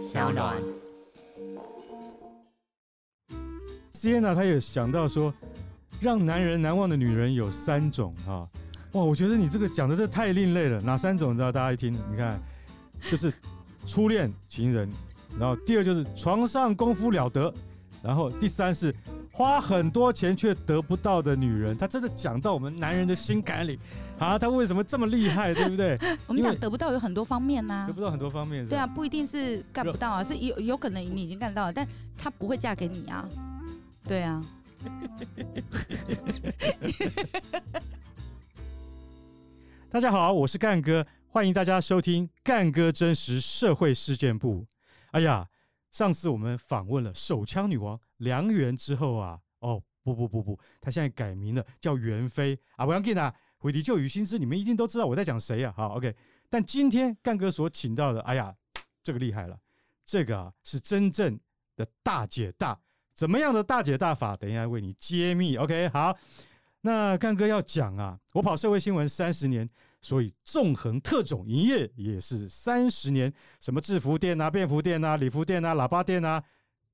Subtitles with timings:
[0.00, 0.56] 小暖。
[3.92, 5.32] Sienna 他也想到说，
[6.00, 8.48] 让男人难忘的女人有三种啊，
[8.92, 10.80] 哇，我觉得你这个讲的这太另类了。
[10.80, 11.34] 哪三种？
[11.34, 11.52] 你知道？
[11.52, 12.40] 大家一听，你看，
[13.10, 13.30] 就是
[13.86, 14.90] 初恋情人，
[15.38, 17.52] 然后第二就是床上功夫了得，
[18.02, 18.94] 然后第三是。
[19.40, 23.78] 花很多钱却得不到的女人，她真的讲到我们男人的心坎里
[24.18, 24.38] 啊！
[24.38, 25.98] 她为什么这么厉害，对不对？
[26.28, 28.68] 我们讲得不到有很多方面呐、啊，得不到很多方面。
[28.68, 33.26] 对啊，不一定是干不到啊，是有有可能你已经干到了，但她不会嫁给你啊。
[34.06, 34.44] 对啊。
[39.90, 44.66] 大家好，我是干哥，欢迎大家收听干哥真实社会事件部。
[45.12, 45.46] 哎呀。
[45.90, 52.86] 上次我们访问了手枪女王梁媛之后啊，哦不不不不，他现在改名了，叫袁非啊。
[52.86, 55.74] 不要紧啊，回题旧雨新知，你们一定都知道我在讲谁啊。
[55.76, 56.16] 好，OK。
[56.48, 58.54] 但今天干哥所请到的，哎呀，
[59.04, 59.58] 这个厉害了，
[60.06, 61.38] 这个是真正
[61.76, 62.78] 的大姐大，
[63.14, 64.34] 怎么样的大姐大法？
[64.34, 65.56] 等一下为你揭秘。
[65.56, 66.16] OK，好，
[66.80, 69.68] 那干哥要讲啊，我跑社会新闻三十年。
[70.02, 73.30] 所以纵横特种营业也是三十年，
[73.60, 76.42] 什么制服店啊、便服店啊、礼服店啊、喇叭店啊，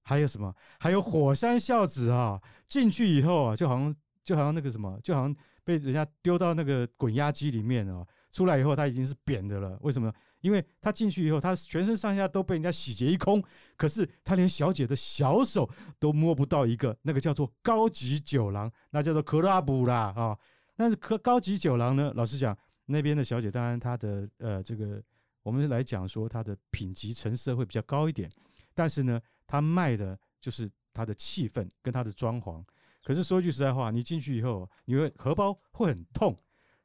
[0.07, 0.55] 还有什么？
[0.79, 9.77] 还有火山孝子啊，进去以后啊，就好像就好像那个什么，就好像被人家丢到那个滚压机里面啊，出来以后他已经是扁的了。
[9.83, 10.13] 为什么？
[10.41, 13.43] 因为他进去以后，他全身上下都被人家洗劫一空，
[13.77, 20.39] 可是他连小姐的小手都摸不到一个，那个叫做高级酒廊，那叫做 club 啦啊。
[20.77, 22.57] 但是可高级酒廊呢，老实讲。
[22.89, 25.03] 那边的小姐，当然她的呃，这个
[25.43, 28.31] 我们来讲说她的品级成色会比较高一点，
[28.75, 32.64] 但是呢，他卖的就是他的气氛跟他的装潢。
[33.02, 36.36] 可是说句实在话，你进去以后，你会荷包会很痛，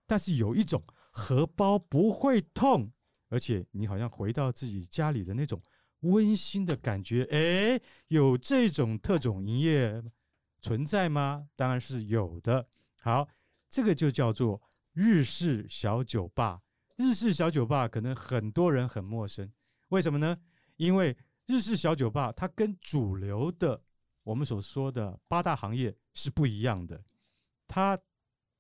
[0.05, 2.91] 但是有一种荷包不会痛，
[3.29, 5.61] 而且你好像回到自己家里的那种
[6.01, 7.23] 温馨的感觉。
[7.31, 10.03] 哎，有这种特种营业
[10.59, 11.47] 存在吗？
[11.55, 12.67] 当然是有的。
[13.01, 13.27] 好，
[13.69, 14.61] 这个就叫做。
[14.93, 16.61] 日式小酒吧，
[16.97, 19.49] 日式小酒吧可能很多人很陌生，
[19.87, 20.37] 为什么呢？
[20.75, 21.15] 因为
[21.51, 23.83] 日式小酒吧它跟主流的
[24.23, 27.03] 我们所说的八大行业是不一样的，
[27.67, 27.99] 它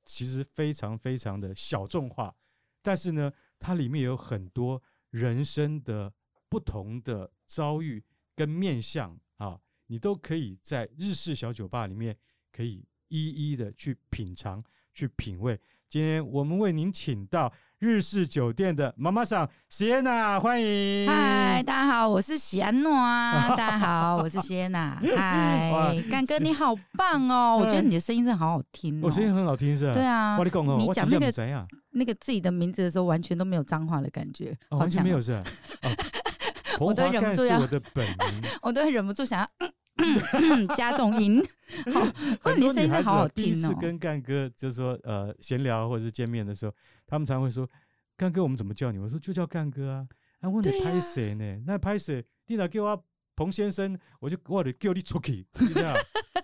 [0.03, 2.35] 其实非常非常的小众化，
[2.81, 6.13] 但是呢，它里面有很多人生的
[6.49, 8.03] 不同的遭遇
[8.35, 12.17] 跟面相啊，你都可以在日式小酒吧里面
[12.51, 14.61] 可以一一的去品尝、
[14.93, 15.57] 去品味。
[15.87, 21.07] 今天我们为您请到日式酒店的妈妈桑谢安娜，欢迎。
[21.09, 23.49] 嗨，大家好，我是谢安娜。
[23.57, 25.01] 大家好，我是谢安娜。
[25.17, 27.57] 嗨，干哥你好棒哦！
[27.59, 29.01] 我觉得你的声音真的好好听。
[29.01, 29.93] 我声音很好听是吧？
[29.95, 30.37] 对啊。
[30.37, 35.41] 你讲你讲那个那个自己的名字的时候，完全都没有脏话的感觉，完全没有是。
[36.79, 39.49] 我都忍不住要我的本名， 我都忍不住想要。
[40.75, 41.43] 加重音，
[41.93, 42.01] 好，
[42.41, 43.47] 或者你声音好好听哦。
[43.47, 46.73] 第一次跟干哥就是说，呃，闲聊或者是见面的时候，
[47.07, 47.69] 他们常会说
[48.17, 50.07] ：“干哥，我们怎么叫你？”我说：“就叫干哥啊。”
[50.41, 51.63] 啊，问你拍谁呢？
[51.65, 52.25] 那拍谁？
[52.47, 53.03] 你哪叫我
[53.35, 55.93] 彭先生，我就我得叫你出去，你知道？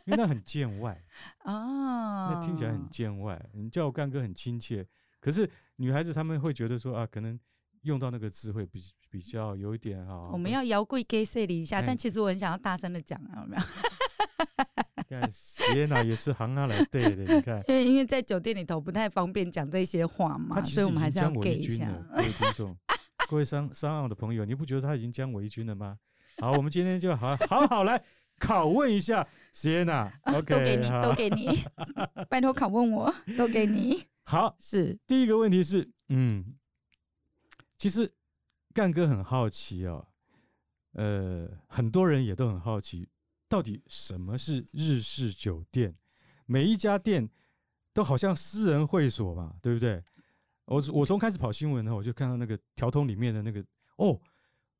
[0.06, 0.98] 因为那很见外
[1.46, 3.44] 哦，那听起来很见外。
[3.54, 4.88] 你叫我干哥很亲切，
[5.20, 7.40] 可是女孩子她们会觉得说啊，可能。
[7.84, 13.64] 用到那个词汇比比较有一点哈，我们要摇柜给 say 一下，但其实我很想要大声的讲啊，有没有？
[15.10, 21.90] 看，Sienna 也是行啊来对的，你看，因为因为在酒店里头不太方便讲这些话嘛，所以我们还是要给一下。
[22.14, 22.78] 各位听众，
[23.30, 25.98] 各位商商澳的朋友，你不觉得他已经将围军了吗？
[26.40, 28.04] 好，我们今天就好好好来
[28.38, 31.64] 拷问一下 Sienna， 都给你，都给你，
[32.30, 34.04] 拜托拷问我，都给你。
[34.26, 36.44] 好，是第一个问题是，嗯。
[37.78, 38.12] 其实，
[38.74, 40.08] 干哥很好奇哦，
[40.94, 43.08] 呃，很多人也都很好奇，
[43.48, 45.96] 到底什么是日式酒店？
[46.46, 47.30] 每一家店
[47.94, 50.04] 都好像私人会所嘛，对不对？
[50.66, 53.64] 我我从开始跑新闻呢，我就看到那个条通里面的那个，
[53.98, 54.20] 哦，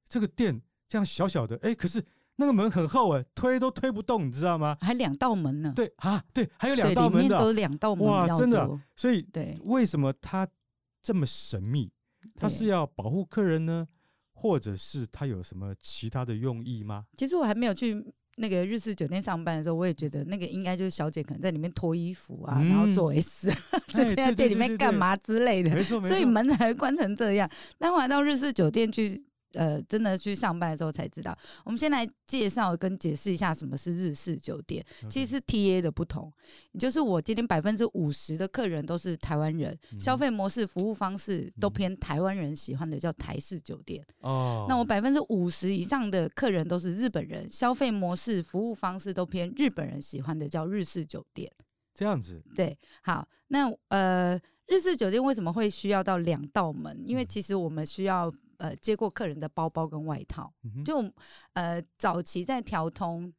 [0.10, 2.04] 这个店这样小小的，哎，可是
[2.38, 4.76] 那个门很厚哎，推都推不动，你知道吗？
[4.82, 5.72] 还两道门呢？
[5.76, 10.48] 对啊，对，还有两道门的，都两道门，哇，真的，所以对，为什么它
[11.02, 11.92] 这么神秘？
[12.38, 13.88] 他是要保护客人呢，
[14.34, 17.06] 或者是他有什么其他的用意吗？
[17.18, 18.06] 其实我还没有去
[18.36, 23.52] 那个日式酒店上班的时候，我也觉得那个应该就是小姐可能在里面脱衣服啊，嗯、然后做 S，
[23.88, 27.50] 之 前在店里面干嘛之类的，没错，所以门才会关成这样。
[27.80, 31.38] 那后来到日式酒店去呃，真的去上班的时候才知道。
[31.64, 34.86] 我们先来介绍跟解释一下什么是日式酒店。
[35.10, 36.32] 其实是 TA 的不同，
[36.78, 44.06] 就是我今天百分之五十的客人都是台湾人，嗯、消费模式、服务方式都偏台湾人喜欢的，叫台式酒店。
[44.20, 51.52] 哦，那我百分之五十以上的客人都是日本人，消费模式、服务方式都偏日本人喜欢的，叫日式酒店。
[51.94, 52.44] 这样子。
[52.54, 57.02] 对，好，那呃，日式酒店为什么会需要到两道门？
[57.06, 58.32] 因为其实我们需要。
[58.59, 61.05] 呃，接过客人的包包跟外套，嗯、就
[61.55, 63.33] 呃早期在条通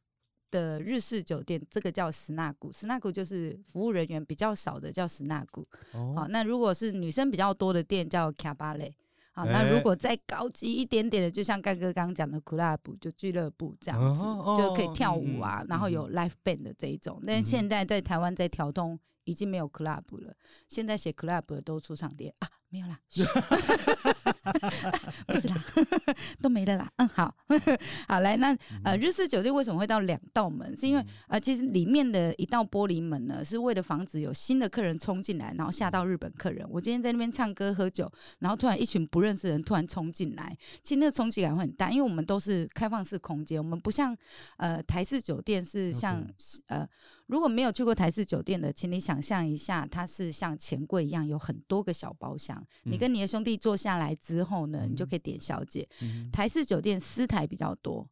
[0.50, 5.64] 的日式酒店，这个叫スナック，スナック就是服务人员比较少的叫スナック。
[5.92, 8.92] 哦，好，那如果是女生比较多的店叫キャバレ。
[9.32, 17.18] 好，那如果再高级一点点的，就像干哥刚刚讲的クラブ，就俱乐部这样子，哦、就可以跳舞啊，嗯、然后有 live band 的这一种。
[17.22, 20.36] 嗯、但现在在台湾在条通已经没有 club 了，
[20.68, 22.48] 现在写 club 的都出场店啊。
[22.71, 22.99] 没有啦，
[25.25, 25.55] 不是啦，
[26.39, 26.87] 都没了啦。
[26.97, 27.33] 嗯，好，
[28.07, 30.77] 好来，那呃，日式酒店为什么会到两道门？
[30.77, 36.63] 是因为呃，其实里面的一道玻璃门呢，是为了防止有新的客人冲进来，然后吓到日本客人。
[36.69, 44.15] 我今天在那边唱歌喝酒，然后突然一群不认识的人突然冲进来，其实那个冲击感会很大，因为我们都是开放式空间，我们不像
[44.57, 46.23] 呃台式酒店是像.
[46.67, 46.87] 呃。
[47.29, 52.58] 如果没有去过台式酒店的，请你想象一下，它是像钱柜一样，有很多个小包厢。
[52.85, 55.87] 嗯、你跟你的兄弟坐下来之后呢，嗯、你就可以点小姐。
[56.31, 58.07] 台式酒店私台比较多，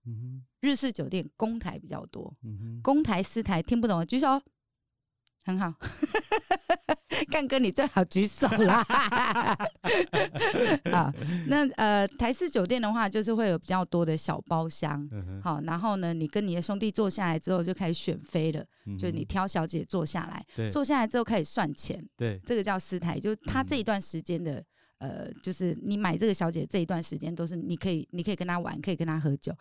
[0.62, 2.36] 日式酒店公台比较多。
[2.82, 4.42] 公台私台听不懂的举手。
[5.48, 5.74] 很好，
[7.32, 8.84] 干哥你最好举手啦。
[10.92, 11.10] 好，
[11.48, 15.08] 那呃台式酒店的话，就是会有比较多的小包厢。
[15.14, 18.62] 嗯、好，然后呢，你跟你的兄弟坐下来之后，就开始选妃了。
[19.00, 22.06] 就你挑小姐坐下来，坐下来之后开始算钱。
[22.18, 24.62] 对，这个叫私台，就是他这一段时间的。
[25.00, 29.54] 呃，就是你买这个小姐这一段时间都是你可以，你可以跟她玩，可以跟她喝酒。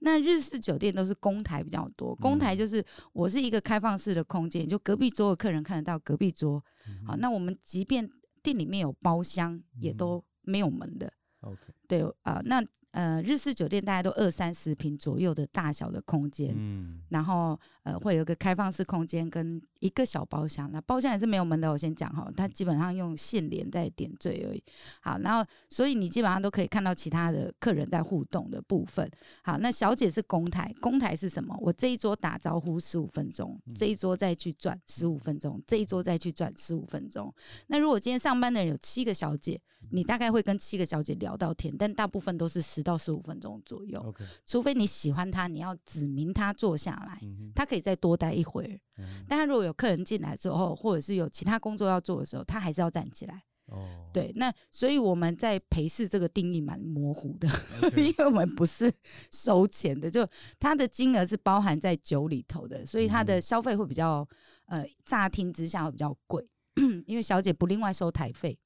[0.00, 6.64] 那日式酒店都是公台比较多，公台就是我是一个开放式的空间，就隔壁桌的客人看得到隔壁桌。
[6.88, 8.08] 嗯、好，那我们即便
[8.42, 11.12] 店里面有包厢，也都没有门的。
[11.40, 11.56] Okay.
[11.88, 12.64] 对啊、呃，那。
[12.94, 21.68] 呃，日式酒店大概都二三十平左右的大小的空间，嗯，然后呃会有一个开放式空间跟一个小包厢，那包厢也是没有门的。
[21.68, 24.62] 我先讲哈，它基本上用线连在点缀而已。
[25.00, 29.10] 好，然后所以你基本上都可以看到其他的客人在互动的部分。
[29.42, 31.52] 好，那小姐是公台，公台是什么？
[31.60, 37.34] 我这一桌打招呼十五分钟，这一桌再去转十五分钟，这一桌再去转十五分钟。
[37.66, 42.84] 那如果今天上班的人有七个小姐，你大概会跟七个小姐聊到天，但大部分都是十。
[42.84, 44.14] 到十五分钟左右.
[44.44, 48.68] 除非你喜欢她，你要指明她坐下来，嗯、哼他可以再多待一会儿。
[48.98, 53.42] 嗯、但她如果有客人进来之后，或者是有其他工作要做的时候，她还是要站起来。
[53.68, 57.48] 哦，对，那所以我们在陪侍这个定义蛮模糊的.
[57.96, 58.92] 因为我们不是
[59.30, 60.28] 收钱的，就
[60.60, 64.28] 他的金额是包含在酒里头的，所以他的消费会比较
[64.66, 66.46] 呃，乍听之下会比较贵，
[67.06, 68.58] 因为小姐不另外收台费。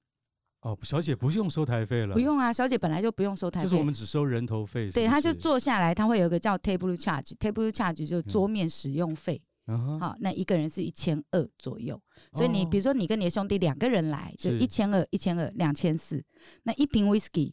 [0.68, 2.12] 哦，小姐不用收台费了。
[2.12, 3.64] 不用啊，小姐本来就不用收台费。
[3.64, 4.92] 就是我们只收人头费是是？
[4.92, 9.40] 对，他就坐下来，他会有一个叫 table charge，table charge 就是桌面使用费。
[9.68, 11.98] 嗯、好，那一个人是一千二左右。
[12.32, 16.22] 所以你比如说你跟你的兄弟两个人来，就一千二，一千二，两千四。
[16.64, 17.50] 那一瓶 whisky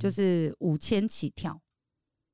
[0.00, 1.60] 就是五千起跳。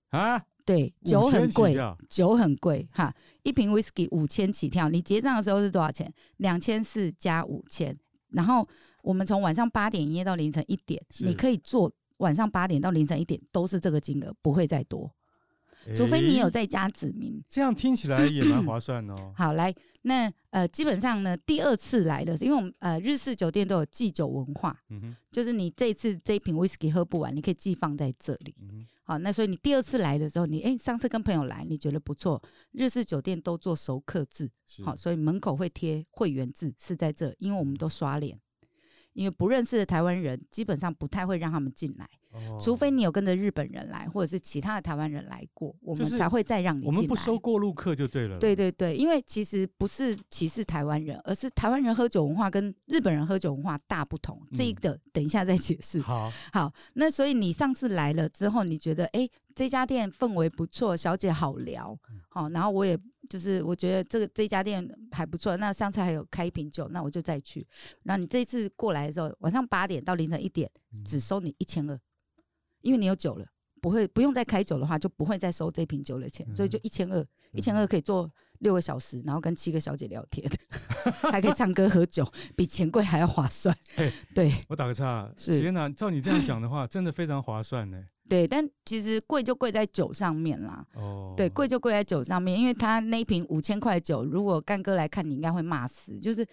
[0.09, 0.43] 啊？
[0.65, 1.77] 对，酒很贵，
[2.09, 3.15] 酒很贵哈。
[3.43, 6.11] 一瓶 whisky 五千起跳，你结账的时候是多少钱？
[6.38, 7.94] 两千四加五千，
[8.31, 8.67] 然后。
[9.05, 15.12] 我们从晚上八点营业到凌晨一点，你可以做晚上八点到凌晨一点都是这个金额，不会再多，
[15.87, 17.45] 欸、除非你有在家指明。
[17.47, 19.15] 这样听起来也蛮划算哦。
[19.37, 28.55] 好，来，那呃，基本上呢，第二次来的，因为我们呃日式酒店都有寄酒文化，嗯、哼就是你这一次这一瓶 whisky 喝不完，你可以寄放在这里。
[28.63, 34.51] 嗯、好，那所以你第二次来的时候，你哎、欸、上次跟朋友来，你觉得不错，日式酒店都做熟客制，
[34.82, 38.41] 好，所以门口会贴会员制是在这，因为我们都刷脸。
[39.15, 46.97] 因为不认识的台湾人，基本上不太会让他们进来，哦、除非你有跟着日本人来，或者是其他的台湾人来过，我们才会再让你进来。
[46.97, 48.39] 我们不收过路客就对了。
[48.39, 54.39] 对对对，因为其实不是歧视台湾人，而是台湾人喝酒文化跟日本人喝酒文化大不同。
[54.51, 56.01] 嗯、这一个等一下再解释。
[56.01, 61.96] 好，好，那所以你上次来了之后，你觉得哎，这家店氛围不错，小姐好聊，
[62.29, 62.99] 好，然后我也。
[63.27, 67.67] 就是我觉得这个这家店还不错，那上次还有开一瓶酒，那我就再去。
[68.03, 70.70] 然后你这一次过来的时候，晚上八点到凌晨一点，
[71.06, 71.99] 只收你一千二，
[72.82, 73.46] 因为你有酒了，
[73.81, 80.46] 不会不用再开酒的话，就不会再收这瓶酒的钱，所以就一千二，一千二可以做六个小时，然后跟七个小姐聊天，
[81.32, 83.75] 还可以唱歌喝酒，比钱柜还要划算。
[84.34, 88.05] 对，我打个岔，是，天哪，照你这样讲的话，真的非常划算呢。
[88.34, 90.84] 对，但其实贵就贵在酒上面啦。
[90.94, 96.19] 哦，对，贵就贵在酒上面，因为他那一瓶五千块酒，如果干哥来看，你应该会骂死。
[96.19, 96.44] 就是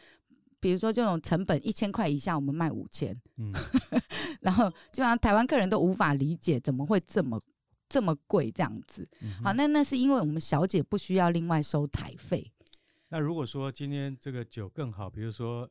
[0.60, 3.52] 比如说这种成本一千块以下，我们卖五千，嗯，
[4.42, 7.42] 然后基本上台湾客人都无法理解怎么会这么
[7.90, 9.10] 这么贵这样子。
[9.24, 12.52] 嗯、好，那那是因为我们小姐不需要另外收台费。
[13.10, 15.68] 那如果说今天这个酒更好，比如说。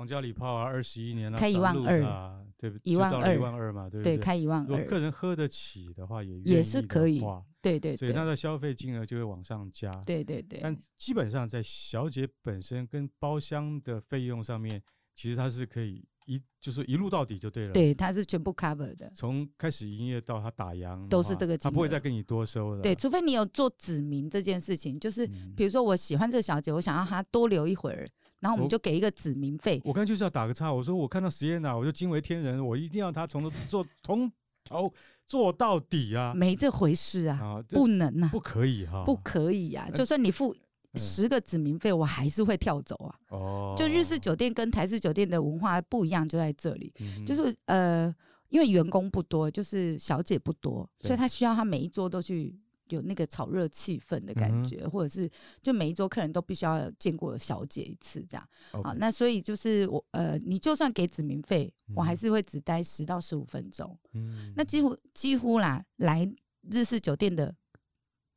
[0.00, 2.90] 皇家礼炮啊，二十一年了，开一万二啊，对不对？
[2.90, 4.16] 一万二，一万二嘛，对不对？
[4.16, 4.66] 对，开一万二。
[4.66, 7.20] 如果客人喝得起的话，也也是可以。
[7.60, 9.92] 对对对，所以他的消费金额就会往上加。
[10.06, 10.58] 对对对。
[10.62, 14.82] 但基本上在小姐本身跟包厢的费用上面，
[15.14, 17.74] 其实它是可以一就是一路到底就对了。
[17.74, 19.12] 对，它是全部 cover 的。
[19.14, 22.80] 从开始营业到他打烊，都是这个他不会再跟你多收了。
[22.80, 28.08] 对，除非你有做指明这件事情，就是比如说我喜欢这个小姐，我想要她多留一会儿。
[28.40, 29.80] 然后我们就给一个指名费。
[29.84, 34.32] 我刚才就是要打个岔，我说我看到 Sienna，我就惊为天人，我一定要他从头做，从
[34.64, 34.92] 头
[35.26, 36.32] 做到底啊！
[36.34, 39.88] 没这回事啊，啊不能啊，不可以哈，不可以啊！
[39.94, 40.56] 就算你付
[40.94, 43.14] 十个指名费，嗯、我还是会跳走啊。
[43.28, 48.14] 哦，就日式酒店跟台式酒店的文化不一样，就在这里，嗯、就是呃，
[48.48, 52.58] 因为员工不多，就是小姐不多，所以他需要他每一桌都去。
[52.90, 55.30] 有那个炒热气氛的感觉，嗯、或者是
[55.62, 58.48] 就每一桌客人都必须要见过小姐一次这样.
[58.82, 58.92] 啊。
[58.98, 63.98] 那所以就是我呃，你就算给指名费，嗯、我还是会只待十到十五分钟。
[64.12, 66.30] 嗯，那几乎几乎啦，来
[66.70, 67.54] 日式酒店的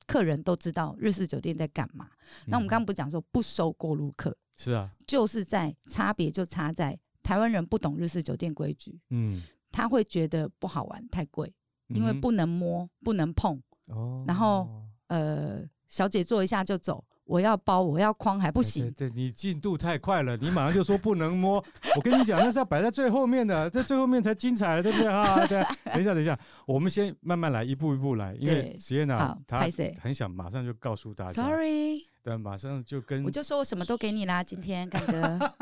[0.05, 2.09] 客人都知道日式酒店在干嘛。
[2.45, 9.41] 嗯、那我们刚刚不讲说不收过路客，是啊，就是在差别就差在台湾人不懂日式酒店规矩，嗯，
[9.71, 11.53] 他会觉得不好玩，太贵，
[11.87, 13.61] 因为不能摸，不能碰。
[13.87, 14.67] 哦，然后
[15.07, 18.85] 呃，小姐坐一下就走，我要包，我要框还不行。
[18.85, 21.63] 对，对，对，你进度太快了，你马上就说不能摸。
[21.95, 25.45] 我跟你讲，那是要摆在最后面的，在最后面才精彩，对不对哈？
[25.47, 29.67] 对，等一下，等一下，我们先慢慢来，一步一步来，因为实验呢，他
[30.01, 31.33] 很想马上就告诉大家。
[31.33, 35.53] Sorry，对，马上就跟我就说我什么都给你啦， 今天干哥。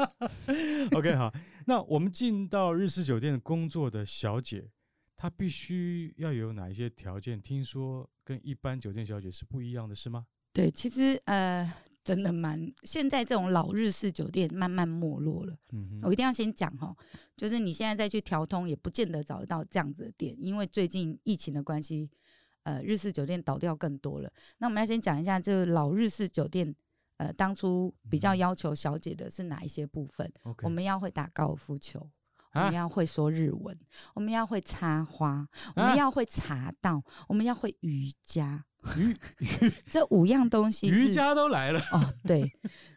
[0.96, 1.34] OK，好，
[1.66, 4.70] 那我们进到日式酒店工作的小姐。
[5.22, 7.40] 他必须要有哪一些条件？
[7.40, 10.26] 听说跟一般酒店小姐是不一样的，是吗？
[10.52, 11.72] 对，其实呃，
[12.04, 15.56] 真的蛮现在这种老日式酒店慢慢没落了。
[15.74, 16.96] 嗯哼，我一定要先讲哈，
[17.38, 22.10] 就是你现在再去调通，也不见得找得到这样子的店，因为最近疫情的关系，
[22.64, 24.34] 呃，日式酒店倒掉更多了。
[24.58, 26.76] 那我们要先讲一下，这个老日式酒店，
[27.18, 30.64] 呃，当初比较要求小姐的是哪一些部分？Okay.
[30.64, 32.10] 我们要会打高尔夫球。
[32.54, 38.66] 我们要会说日文，啊、我们要会插花，我们要会茶道，啊、我们要会瑜伽。
[38.98, 39.16] 瑜
[39.88, 42.14] 这五样东西，瑜伽都来了哦。
[42.24, 42.52] 对，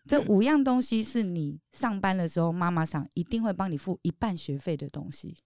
[0.08, 5.36] 这五样东西是你上班的时候，妈妈上一定会帮你付一半学费的东西。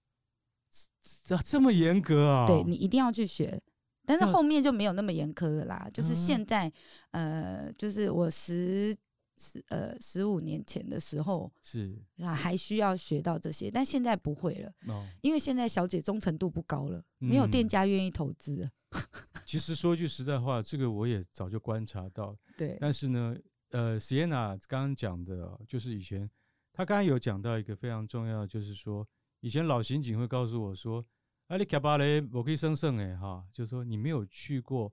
[1.26, 2.46] 这这么严格啊？
[2.46, 3.60] 对，你一定要去学，
[4.06, 5.74] 但是后面就没有那么严苛了啦。
[5.74, 6.72] 啊、就是现在，
[7.10, 8.96] 呃，就是我十。
[9.38, 18.68] 十呃十五年前的时候是啊，还需要学到这些，但现在不会了，哦、因为现在小姐忠诚度不高了，嗯、没有店家愿意投资。
[19.46, 22.36] 其实说句实在话，这个我也早就观察到。
[22.56, 23.36] 对，但是呢，
[23.70, 26.28] 呃，Sienna 刚刚讲的，就是以前
[26.72, 29.06] 他刚刚有讲到一个非常重要的，就是说
[29.40, 31.04] 以前老刑警会告诉我说
[31.48, 34.90] ：“啊，你卡巴雷，我可以生胜哎哈。”就是说你没有去过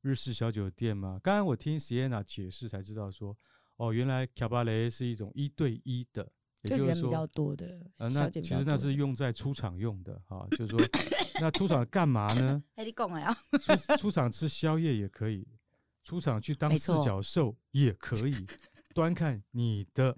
[0.00, 1.20] 日式小酒店吗？
[1.22, 3.36] 刚刚我听 Sienna 解释才知道说。
[3.76, 6.30] 哦，原来卡巴雷是一种一对一的，
[6.62, 10.80] 也就是说比较多的，呃，那其实那是用在出场用的哈，就是说，
[11.40, 12.62] 那出场干嘛呢？
[12.78, 15.46] 你讲呀，出出场吃宵夜也可以，
[16.02, 18.46] 出场去当四脚兽也可以，
[18.94, 20.16] 端看你的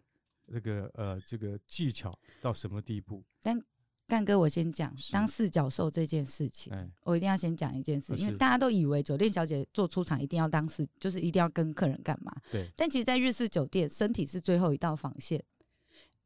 [0.53, 3.25] 这个呃这个技巧到什么地步。
[3.41, 3.59] 但
[4.09, 12.33] 干哥，我先讲当四角兽这件事情，是我一定要先讲一件事，因为大家都以为酒店小姐做出场一定要当四，就是一定要跟客人干嘛？
[12.53, 12.65] 对。
[12.77, 15.43] 但其实，在日式酒店，身体是最后一道防线。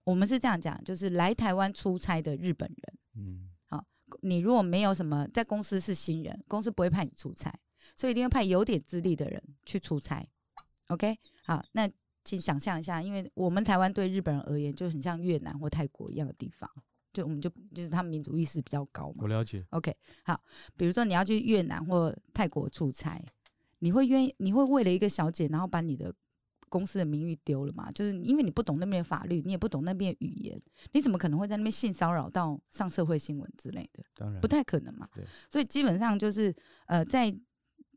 [0.05, 3.83] 我们是这样讲，就是来台湾出差的日本人，嗯，好，
[4.21, 7.55] 你如果没有什么在公司是新人，公司不会派你出差，
[7.97, 10.27] 所以一定要派有点资历的人去出差。
[10.89, 11.89] OK，好，那
[12.25, 16.71] 请想象一下，因为我们台湾对日本人而言，就很像越南或泰国一样的地方。
[17.13, 19.15] 就我们就就是他们民族意识比较高嘛。
[19.23, 19.65] 我了解。
[19.71, 20.41] OK，好，
[20.77, 23.21] 比如说你要去越南或泰国出差，
[23.81, 24.35] 你会愿意？
[24.39, 26.15] 你会为了一个小姐，然后把你的
[26.69, 27.91] 公司的名誉丢了吗？
[27.91, 30.63] 就是因为你不懂那边的法律，你也不懂那边的语言，
[30.93, 34.05] 你怎么可能会在那边性骚扰到上社会新闻之类的？
[34.15, 35.09] 当然，不太可能嘛。
[35.15, 35.25] 对。
[35.49, 36.55] 所以基本上就是
[36.87, 37.35] 呃，在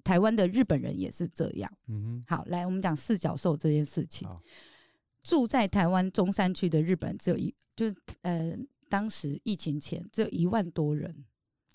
[0.03, 1.71] 台湾的日本人也是这样。
[1.87, 2.23] 嗯哼。
[2.27, 4.27] 好，来我们讲四脚兽这件事情。
[5.21, 8.57] 住在台湾中山区的日本人只有一，就是呃。
[8.93, 11.25] 当时疫情前只有一万多人，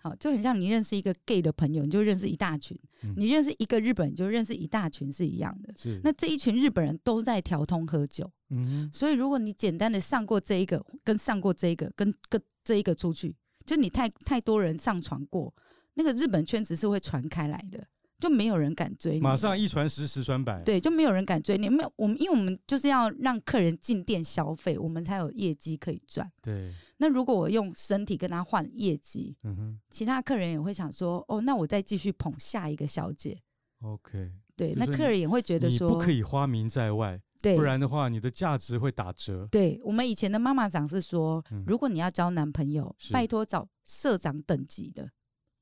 [0.01, 5.75] 好，就很像你认识一个 gay 的朋友，你就认识一大群；嗯、你认识一个日本人，就认识一大群，是一样的。
[5.77, 6.01] 是。
[6.05, 8.89] 那这一群日本人都在调通喝酒，嗯。
[8.93, 13.35] 所以如果你简单的上过这一个，跟上过这一个，跟跟这一个出去，
[13.67, 15.53] 就你太太多人上床过，
[15.95, 17.85] 那个日本圈子是会传开来的。
[18.19, 20.61] 就没有人敢追你，马上一传十，十传百。
[20.63, 21.69] 对，就没有人敢追你。
[21.69, 26.29] 没有我们，因为我们就是要让客人进店消费，我们才有业绩可以赚。
[26.43, 26.75] 对。
[26.97, 33.41] 那如果我用身体跟他换业绩，嗯哼，其他客人也会想说，哦，那我再继续捧下一个小姐。
[33.83, 34.33] OK。
[34.57, 39.47] 对，那客人也会觉得说，你不可以花名在外，对，不然的话，你的价值会打折。
[39.53, 45.09] 对，我们以前的妈妈长是说，嗯、如果你要交男朋友，拜托找社长等级的。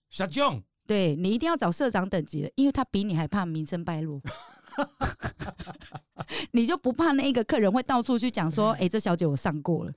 [0.08, 0.62] 社长。
[0.86, 4.20] 对，你一定要找社长等级的，因为他比你还怕名声败露
[6.52, 9.92] 你就不怕那一个客人会到处去讲说，哎、欸，这小姐我上过了。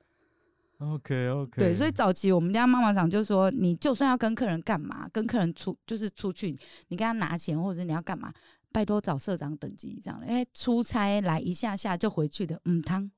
[0.77, 1.59] OK OK。
[1.59, 8.33] 对，所以早期我们家妈妈长就说，你就算要跟客人干嘛，跟客人出就是出去，你跟他拿钱或者你要干嘛，
[8.71, 13.11] 拜托找社长等级这样的，哎，出差来一下下就回去的，嗯，汤，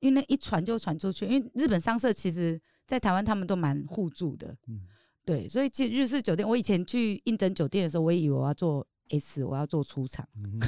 [0.00, 4.82] 因为那一传就传出去，因为日本商社其实在台湾他们都蛮互助的，嗯。
[5.24, 10.26] 对，所以其实日式酒店，我以前去应征酒店的时候，我也以为我要做 S，我要做出场。
[10.36, 10.60] 嗯、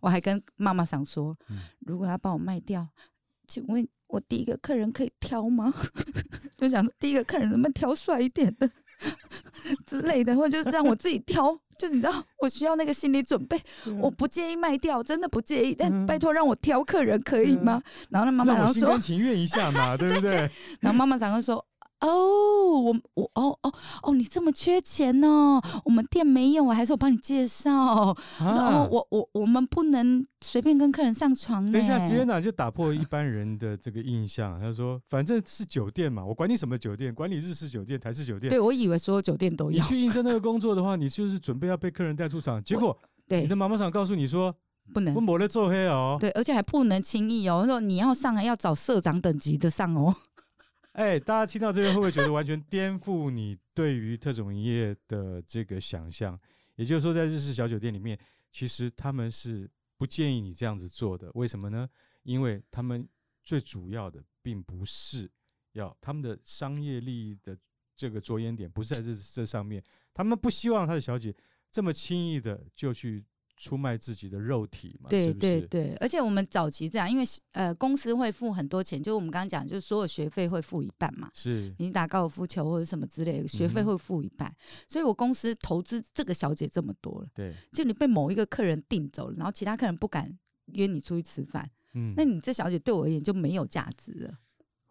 [0.00, 2.86] 我还跟妈妈想说，嗯、如果要帮我卖掉，
[3.46, 5.72] 请问我第一个客人可以挑吗？
[6.58, 8.68] 就想第一个客人能不能挑帅一点的
[9.86, 11.58] 之类的，或者就是让我自己挑。
[11.78, 17.82] 就你知道，我需要那个心理准备，嗯、我不介意卖掉，真的不介意，但拜托让我挑客人可以吗？
[17.84, 20.50] 嗯、然后那妈妈常说，心甘情愿一下嘛， 对不对？
[20.80, 21.64] 然后妈妈常常说。
[22.06, 25.60] 哦，我我哦哦哦，你这么缺钱哦？
[25.84, 27.72] 我们店没有，还是我帮你介绍？
[27.72, 31.70] 啊、我说哦，我我我们不能随便跟客人上床。
[31.70, 34.60] 等一下，时间呢就打破一般人的这个印象。
[34.60, 38.50] 他说，反正是酒店嘛，我管你什么酒店，管你日式酒店、台式酒店。
[38.50, 39.78] 对，我以为所有酒店都有。
[39.78, 42.96] 你去应征那个工作的话，你就是准备要被客人带出场，结果
[43.28, 44.54] 对你的妈妈桑告诉你说
[44.92, 46.16] 不能，我抹了做黑哦。
[46.20, 47.64] 对，而且还不能轻易哦。
[47.66, 50.14] 说你要上来要找社长等级的上哦。
[50.96, 56.40] 哎、大家听到这个会不会觉得完全颠覆你对于特种营业的这个想象？
[56.76, 58.18] 也就是说，在日式小酒店里面，
[58.50, 61.30] 其实他们是不建议你这样子做的。
[61.34, 61.86] 为什么呢？
[62.22, 63.06] 因为他们
[63.44, 65.30] 最主要的并不是
[65.72, 67.54] 要他们的商业利益的
[67.94, 71.34] 这个着眼点不是在这这上面，他们不希望他的小姐
[71.70, 73.22] 这么轻易的就去。
[73.56, 75.08] 出卖自己的肉体嘛？
[75.08, 81.30] 对对对，而且我们早期这样，因为呃公司会付很多钱，就我们刚刚讲，就是所有学费会付一半嘛。
[81.34, 87.28] 是，你打高尔夫球或者什么之类的，学费会付一半，嗯、所以我公司投资这个小姐这么多了。
[87.34, 90.30] 对，就你被某一个客人订走了，然后其他客人不敢
[90.66, 94.38] 约你出去吃饭，嗯，那你这小姐对我而言就没有价值了。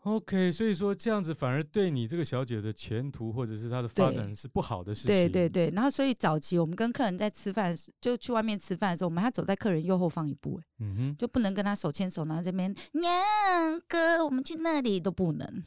[0.05, 5.07] OK，所以说这样子反而对你这个小姐的前途或者是她的发展是不好的事情。
[5.07, 13.11] 对对对，然后所以早期我们跟客人在吃饭，就去外面吃饭的时候，我们还要走在客人右后方一步，嗯哼，就不能跟他手牵手，然后这边娘
[13.87, 15.63] 哥，我们去那里都不能。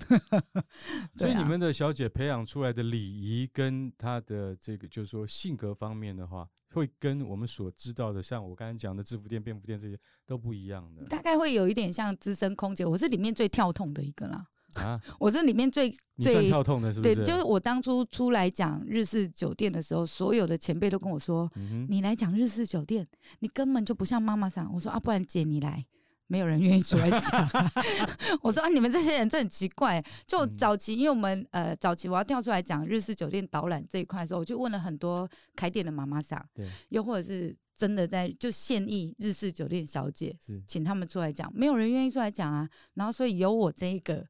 [1.16, 6.48] 所以你们的小姐培养出来的礼仪跟她的这个就是说性格方面的话。
[6.72, 11.04] 会跟我们所知道的，像我刚才讲的制服店、便服店这些都不一样的。
[11.06, 14.46] 大概会有一点像资深空姐，我是里面最跳痛的一个啦。
[14.74, 17.14] 啊，我是里面最 最跳痛的，是不是？
[17.14, 23.06] 对，就是我当初出来讲日式酒店的时候，所有的前辈都跟我说：“嗯、你来讲日式酒店，
[23.40, 25.84] 你根本就不像妈妈桑。”我说：“啊，不然姐你来。”
[26.28, 27.48] 没有人愿意出来讲，
[28.42, 30.02] 我说啊，你们这些人真很奇怪。
[30.26, 42.68] 就早期，因为我们呃早期我要跳出来讲日式酒店导览这一块的时候，我就问了很多开店的妈妈桑，对，又或者是真的在就现役日式酒店小姐，是请他们出来讲，没有人愿意出来讲啊。
[42.94, 44.26] 然后所以有我这一个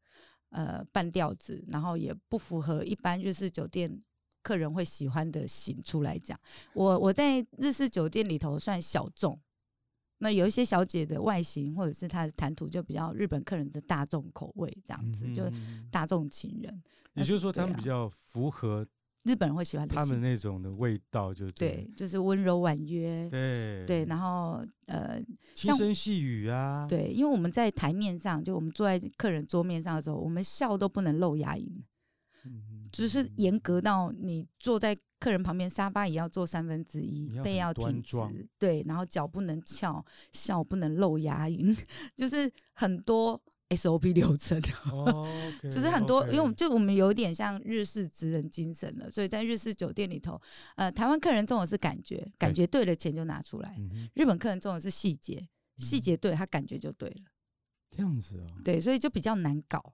[0.51, 4.01] 呃半吊子，然后也不符合一般日式酒店
[4.41, 6.39] 客人会喜欢的型出来讲。
[6.75, 9.37] 我我在日式酒店里头算小众。
[10.19, 15.51] 那有一些小姐的外形，或者是她的谈吐，就比较日本客人的大众口味这样子，嗯、就
[15.91, 16.83] 大众情人。
[17.15, 18.87] 也就是说，他们比较符合
[19.25, 25.21] 日本人会喜欢他们那种的味道，就对，对，就是温柔婉约，对对，然后呃，
[25.55, 31.83] 轻声细语啊，对，因为我们在台面上，就我们坐在客人桌面上的时候，我们笑都不能露牙龈，嗯、
[32.93, 34.97] 就是严格到你坐在。
[35.21, 38.17] 客人旁边沙发也要坐三分之一，背要挺直，
[38.57, 41.77] 对，然后脚不能翘，笑不能露牙龈，
[42.17, 44.57] 就是很多 SOP 流程，
[44.93, 45.27] 哦
[45.61, 50.41] okay, 就是很多因为就我们有点像日式职人精神了，所以在日式酒店里头，
[50.77, 55.49] 呃，台湾客人重的是感觉，感觉对了钱就拿出来，对日本客人重的是细节，
[55.79, 57.25] 细节对他感觉就对了，
[57.91, 59.93] 这样子哦，对，所以就比较难搞。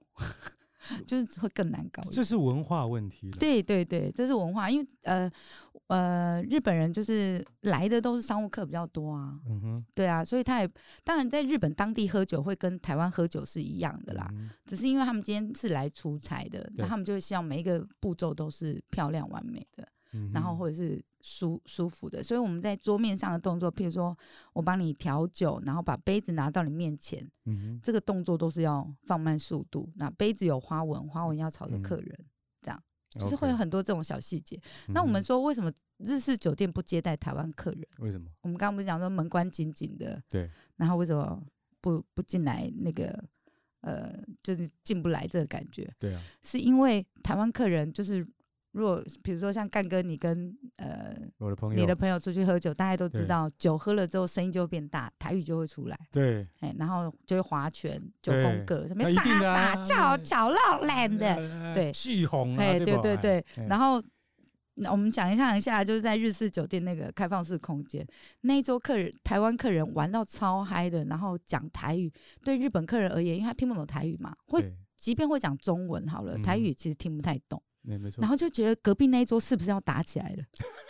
[1.07, 2.03] 就是会更难搞。
[2.11, 3.31] 这是文化问题。
[3.33, 5.31] 对对对，这是文化，因为呃
[5.89, 9.39] 呃，日本人就是来的都是商务客比较多啊。
[9.49, 9.85] 嗯哼。
[9.95, 10.71] 对啊，所以他也
[11.03, 19.87] 当然在日本当地喝酒会跟台湾喝酒是一样的啦，嗯、只是因为他们今天是来出差的，那他们就会希望每一个步骤都是漂亮完美的。
[20.33, 24.17] 然后或者是舒舒服的，所以我们在桌面上的动作，譬如说
[24.53, 29.91] 我帮你调酒，然后把杯子拿到你面前，嗯哼，这个动作都是要放慢速度。
[29.97, 32.27] 那杯子有花纹，花纹要朝着客人，嗯、
[32.63, 34.61] 这样就是会有很多这种小细节。
[34.89, 37.87] 嗯、那我们说，为什么日式酒店不接待台湾客人？
[37.99, 38.31] 为什么？
[38.43, 41.43] 我们刚刚不是讲说门关紧紧的，对，然后为什么
[41.81, 43.25] 不不进来那个
[43.81, 45.91] 呃，就是进不来这个感觉？
[45.99, 48.25] 对啊，是因为台湾客人就是。
[48.75, 55.97] 如果比如说像干哥，你跟呃我的朋友，你的朋友出去喝酒，大家都知道，酒喝了之后声音就会变大，台语就会出来。
[56.11, 61.37] 对，哎，然后就会划拳、九宫格，什么傻傻叫叫闹烂的，
[61.73, 63.45] 对，气红，哎，对对对。
[63.69, 64.03] 然后
[64.75, 68.05] 那我们讲一下一下，就是在日式酒店那个开放式空间，
[68.41, 77.63] 那一桌客人台湾客人玩到超嗨的，然后讲台语，对日本客人而言，因为他听不懂台语嘛，会即便会讲中文好了，台语其实听不太懂。
[78.21, 80.45] 然后就觉得隔壁那一桌是不是要打起来了？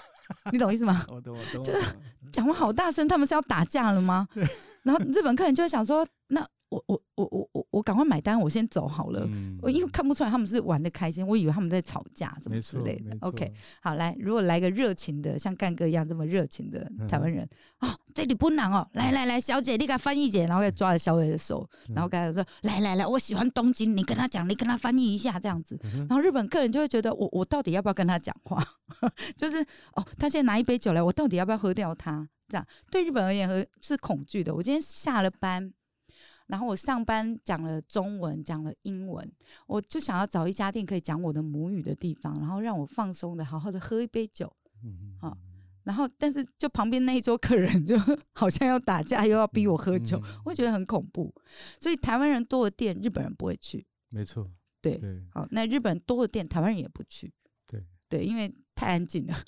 [0.52, 1.04] 你懂意思吗？
[1.08, 1.64] 我懂，我懂。
[1.64, 1.86] 就是
[2.32, 4.26] 讲话好大声，他们是要打架了吗？
[4.84, 6.46] 然后日本客人就会想说，那。
[6.74, 9.24] 我我我我我我赶快买单，我先走好了。
[9.30, 13.16] 嗯、我因为看不出来他们是玩的开心，我以为他们在吵架什么之类的。
[13.20, 18.84] OK，好，来，如果来个热情的，像干哥一样这么热情的台湾人啊、嗯哦，这里不难哦。
[18.94, 25.78] 来来来，小姐，你给他翻译姐，然后给抓着小伟的手，然后跟他说：“嗯、来来来，我喜欢东京，你跟他讲，你跟他翻译一下这样子。
[25.84, 28.60] 嗯”然后日本客人就会觉得我我到底要不要跟他讲话？
[29.36, 29.62] 就是
[29.94, 32.28] 哦，他现在拿一杯酒来，我到底要不要喝掉他？
[32.48, 34.54] 这样对日本而言是恐惧的。
[34.54, 35.72] 我今天下了班。
[36.46, 39.32] 然后我上班讲了中文，讲了英文，
[39.66, 45.36] 我就想要找一家店可以讲我的母语的地方，然后让我放松的好好的喝一杯酒，嗯，好，
[45.84, 47.96] 然后但是就旁边那一桌客人就
[48.32, 51.34] 好像要打架，又要逼我喝酒，我会觉得很恐怖。
[51.80, 54.50] 所以台湾人多的店，日本人不会去，没错，
[54.82, 55.00] 对，
[55.32, 57.32] 好，那日本人多的店，台湾人也不去，
[57.66, 59.34] 对，对，因为太安静了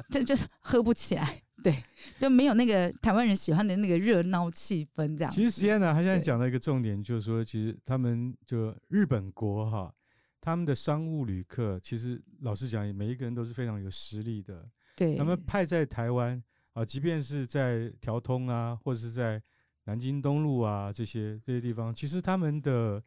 [0.08, 1.42] 这就是喝不起来。
[1.62, 1.74] 对，
[2.18, 5.32] 就没有那个台湾人喜欢的那个热闹气氛这样。
[5.32, 9.94] 其实实际上呢，他现在讲到一个重点，就是说，其实他们就日本国哈，
[10.40, 14.68] 他们的商务旅客，其实老实讲，每一个人都是非常有实力的。
[14.96, 16.42] 对，他们派在台湾
[16.72, 19.42] 啊，即便是在调通啊，或者是在
[19.84, 23.02] 南京东路啊这些这些地方，其实他们的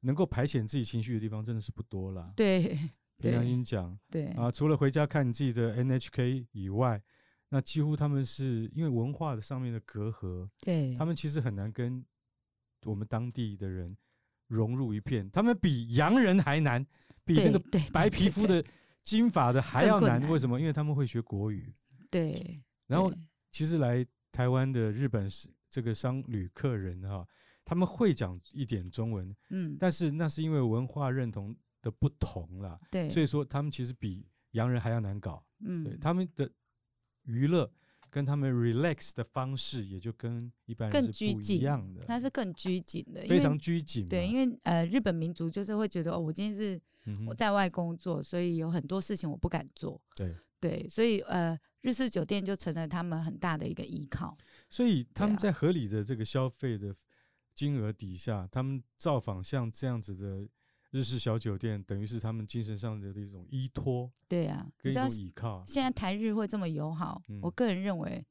[0.00, 2.24] 能够排遣自己情绪的地方真的是不多了。
[2.36, 2.78] 对，
[3.18, 7.02] 凭良心讲，对啊，除了回家看你自己的 NHK 以外。
[7.50, 12.04] 那几乎他们是因为文化的上面的隔阂，对，他们其实很难跟
[12.84, 13.96] 我们当地的人
[14.48, 15.30] 融入一片。
[15.30, 16.86] 他们比洋人还难，
[17.24, 17.58] 比那个
[17.90, 18.62] 白皮肤的
[19.02, 20.20] 金发的还要难。
[20.28, 20.60] 为什么？
[20.60, 21.74] 因为他们会学国语。
[22.10, 22.62] 对。
[22.86, 23.10] 然后，
[23.50, 27.26] 其实来台湾的日本是这个商旅客人哈，
[27.64, 36.50] 他们会讲一点中文，嗯，但是那是因为文化认同的不同啦，对，所以说他们其实比洋人还要难搞，嗯，对，他们的。
[37.28, 37.70] 娱乐
[38.10, 44.08] 跟他们 relax 的方式也就跟一般人是不一样的，它是更拘谨的，非常拘谨。
[44.08, 46.80] 对，因为呃，日本民族就是会觉得哦，我今天是
[47.26, 50.00] 我在外工作，所以有很多事情我不敢做。
[50.16, 54.36] 对对，所以呃，日式酒店就成了他们很大的一个依靠。
[54.70, 56.96] 所以他们在合理的这个消费的
[57.54, 60.48] 金额底下，他们造访像这样子的。
[60.90, 65.62] 日式小酒店等于是他们精神上的一种依托，对啊，跟一种依靠。
[65.66, 68.24] 现在台日会这么友好，我个人认为，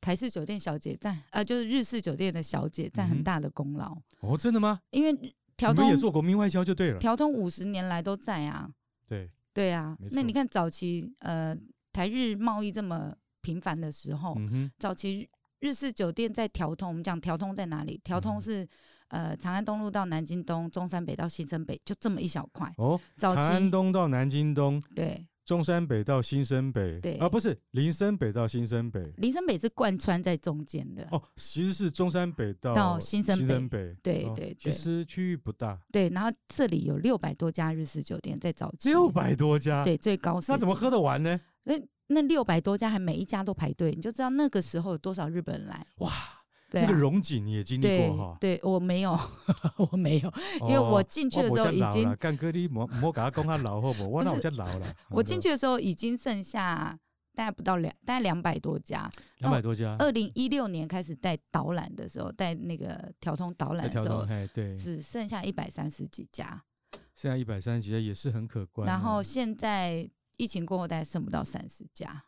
[0.00, 3.96] 台式酒店小姐占啊，就是日式酒店的小姐占很大的功劳。
[4.20, 4.80] 哦，真的吗？
[4.90, 8.70] 因为调通也做国民外交就对了，调通五十年来都在啊。
[9.06, 11.56] 对对啊，那你看早期呃
[11.92, 14.36] 台日贸易这么频繁的时候，
[14.78, 15.28] 早期
[15.62, 17.98] 日式酒店在条通，我们讲条通在哪里？
[18.04, 18.68] 条通是。
[19.08, 22.72] 呃，长安东路到南京东，中山北到新生北，就这么一小块。
[22.78, 31.06] 哦，长安东到南京东，对，中山北到新生北，对，啊，不是林森北到新生北，林森北是贯穿在中间的。
[31.10, 35.78] 哦，其实是中山北到到新生北，北，对对，其实区域不大。
[35.92, 40.40] 对，然后这里有六百多家日式酒店在早期，六百多家，对，最高。
[40.48, 41.38] 那怎么喝得完呢？
[41.64, 41.74] 那
[42.08, 45.86] 那六百多家还每一家都排队，你就知道那个时候有多少日本人来。
[45.98, 46.10] 哇！
[46.74, 48.38] 那个荣景你也经历过哈？
[48.40, 49.14] 对，我没有，
[49.76, 52.16] 我没有，因为我进去的时候已经。
[52.16, 54.10] 干哥，你莫莫给他讲他老好不？
[54.10, 54.94] 我那我叫老了。
[55.10, 56.98] 我进去的时候已经剩下
[57.34, 59.06] 大概不到两，大概两百多家，
[59.40, 59.94] 两百多家。
[59.98, 66.64] 二零一六年开始带导览的时候，带那个条通导览的时候，对，只剩下一百三十几家。
[67.14, 68.88] 剩下一百三十几家也是很可观。
[68.88, 72.24] 然后现在疫情过后，大概剩不到三十家。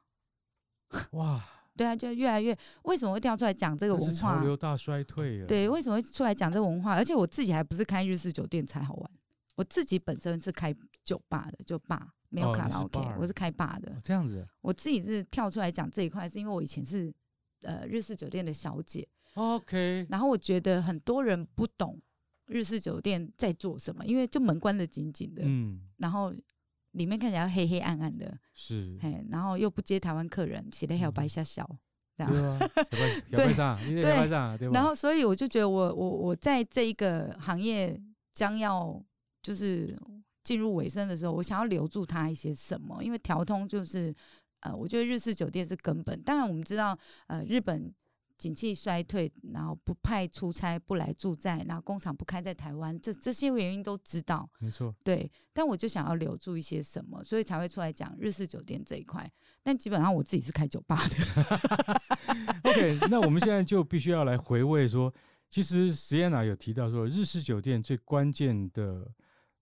[1.13, 1.45] 哇，
[1.77, 2.57] 对啊，就越来越。
[2.85, 4.13] 为什么会跳出来讲这个文化？
[4.13, 5.45] 潮流大衰退。
[5.47, 6.95] 对，为什么会出来讲这个文化？
[6.95, 9.11] 而且我自己还不是开日式酒店才好玩，
[9.57, 12.13] 我自己本身是开酒吧的，就吧。
[12.31, 13.97] 没有卡拉 OK，、哦、我是开吧的。
[14.03, 17.15] 这样子，我自己是跳出来讲这一块，是因为我以前是
[17.61, 19.07] 呃日式酒店的小姐。
[19.35, 22.01] OK，然后我觉得很多人不懂
[22.47, 26.35] 日式酒店在做什么，因为就门关的紧紧的，嗯，然后
[26.95, 31.65] 里面看起来黑黑暗暗的，是，嘿，然后又不接台湾客人，起来还有白瞎小，
[32.17, 32.59] 这样，对啊，
[33.31, 38.01] 对，对，然后所以我就觉得我我我在这一个行业
[38.33, 39.01] 将要
[39.43, 39.97] 就是。
[40.45, 43.03] 进入尾声的时候，我想要留住他一些什么？
[43.03, 44.15] 因为调通就是，
[44.61, 46.21] 呃，我觉得日式酒店是根本。
[46.21, 46.95] 当然，我们知道，
[47.29, 47.91] 呃，日本
[48.37, 54.49] 景气衰退，然后不派出差，不来驻在，然后工厂不开在台湾，这这些原因都知道。
[54.59, 54.95] 没错。
[55.03, 59.31] 对，但我就想要留住一些什么，所以才会出来讲日式酒店这一块。
[59.63, 62.01] 但基本上我自己是开酒吧的。
[62.71, 65.13] OK，那我们现在就必须要来回味说，
[65.51, 69.11] 其实 Sienna 有提到说，日式酒店最关键的。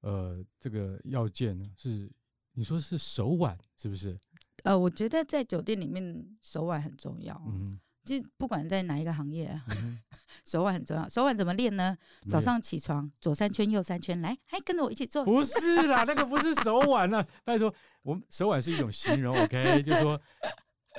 [0.03, 2.11] 呃，这个要件呢是
[2.55, 4.19] 你说是手腕是不是？
[4.65, 7.41] 呃，我觉得在酒店里面手腕很重要。
[7.47, 9.49] 嗯，其实不管在哪一个行业，
[9.83, 9.99] 嗯、
[10.45, 11.09] 手腕很重要。
[11.09, 11.97] 手腕怎么练呢？
[12.31, 15.25] 早上起床左三圈右三圈，来，还跟着我一起做。
[15.27, 17.27] 不是啦，那个不是手腕啊。
[17.45, 19.83] 拜托，我们手腕是一种形容，OK？
[19.83, 20.21] 就是说。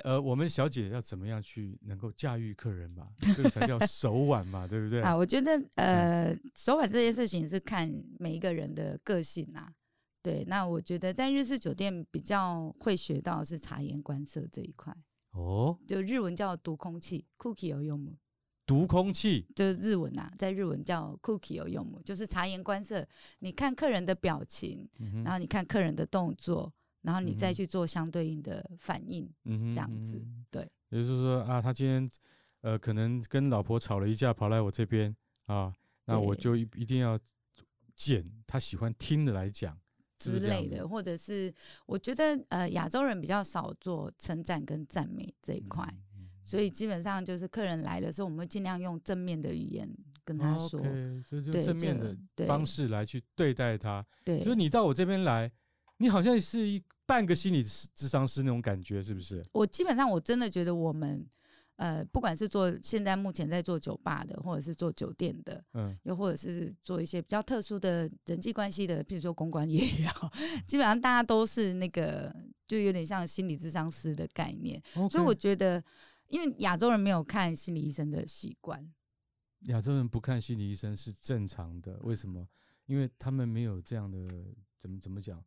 [0.03, 3.09] 呃，我们小姐要怎么样去能够驾驭客人嘛？
[3.35, 5.03] 这个才叫手腕嘛，对不对？
[5.03, 7.87] 啊，我觉得呃，手腕这件事情是看
[8.17, 9.67] 每一个人的个性呐。
[10.23, 14.91] 对，那我觉得在日式酒店比较会学到是察言观色这一块。
[15.33, 18.13] 哦，就日文叫读空气，cookie 有用吗？
[18.65, 21.99] 读空气就是日文呐，在日文叫 cookie 有用吗？
[22.03, 23.07] 就是察言观色，
[23.39, 24.89] 你看客人的表情，
[25.23, 26.73] 然后你看客人的动作。
[27.03, 30.65] 然后你再去做相对应的反应，嗯、这样子，对。
[30.87, 32.09] 也就是说啊，他今天
[32.61, 35.13] 呃可能跟老婆吵了一架，跑来我这边
[35.47, 35.73] 啊，
[36.05, 37.19] 那我就一一定要
[37.93, 39.77] 捡他喜欢听的来讲
[40.31, 41.53] 之类的，或者是
[41.85, 45.83] 我觉得呃亚洲人比较少做称赞跟赞美这一块，
[46.17, 49.89] 嗯、所以基本上就是客人来的时候，我们会尽量用正面的语言
[50.23, 51.99] 跟他说，哦 okay, 就是正面
[52.35, 54.05] 的方式来去对待他。
[54.23, 55.51] 对，就是你到我这边来，
[55.97, 56.81] 你好像是一。
[57.05, 59.43] 半个心理智商师那种感觉是不是？
[59.51, 61.23] 我基本上我真的觉得我们，
[61.77, 70.31] 呃，不管是做现在目前在做酒吧的，或者是做酒店的，嗯，又或者是做一些比较特殊的人际关系的，譬如说公关业也好，
[70.67, 72.33] 基本上大家都是那个，
[72.67, 74.81] 就有点像心理智商师的概念。
[75.09, 75.83] 所以我觉得，
[76.27, 78.93] 因为亚洲人没有看心理医生的习惯，
[79.61, 81.97] 亚洲人不看心理医生是正常的。
[82.03, 82.47] 为什么？
[82.85, 84.19] 因为他们没有这样的，
[84.77, 85.43] 怎么怎么讲？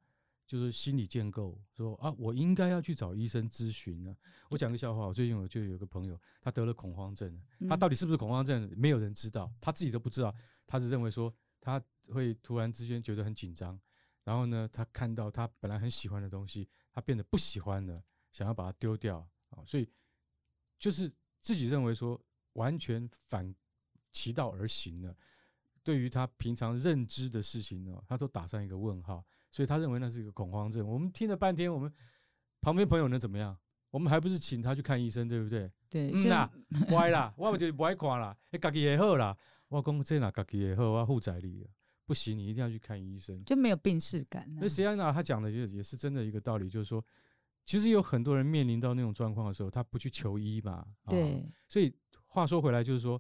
[0.47, 4.17] 就是心理建构，说啊，我应该要去找医生咨询呢。
[4.49, 10.33] 我讲个笑话，我最近我就有个朋友，他得了恐慌症，他到底是不是恐慌症，没有人知道，他自己都不知道。
[10.67, 13.79] 他是认为说，他会突然之间觉得很紧张，
[14.23, 19.89] 然后呢，他看到他本来很喜欢的东西，他变得不喜欢了，想要把它丢掉啊，所以
[20.79, 22.21] 就是自己认为说，
[22.53, 23.53] 完全反
[24.13, 25.15] 其道而行了。
[25.83, 29.25] 对于他平常认知的事情呢，他都打上一个问号。
[29.57, 30.87] 所以他认为那是一个恐慌症。
[30.87, 31.91] 我们听了半天，我们
[32.61, 33.57] 旁边朋友能怎么样？
[33.91, 35.73] 我们还不是请他去看医生，对不对？
[35.89, 36.53] 对，嗯啦，
[36.93, 38.37] 歪啦，我们就不爱看啦。
[38.51, 39.35] 哎，自己也好啦。
[39.69, 41.67] 我讲这哪自己也好，我负债力
[42.05, 44.47] 不行，你一定要去看医生，就没有病识感。
[44.61, 47.03] 那实际上他讲的就也是真的一个道理，就是说，
[47.65, 50.87] 其实有很多人面临到那种状况的时候，他不去求医嘛。
[51.09, 51.43] 对。
[51.67, 51.91] 所以
[52.27, 53.19] 话说回来，就是说，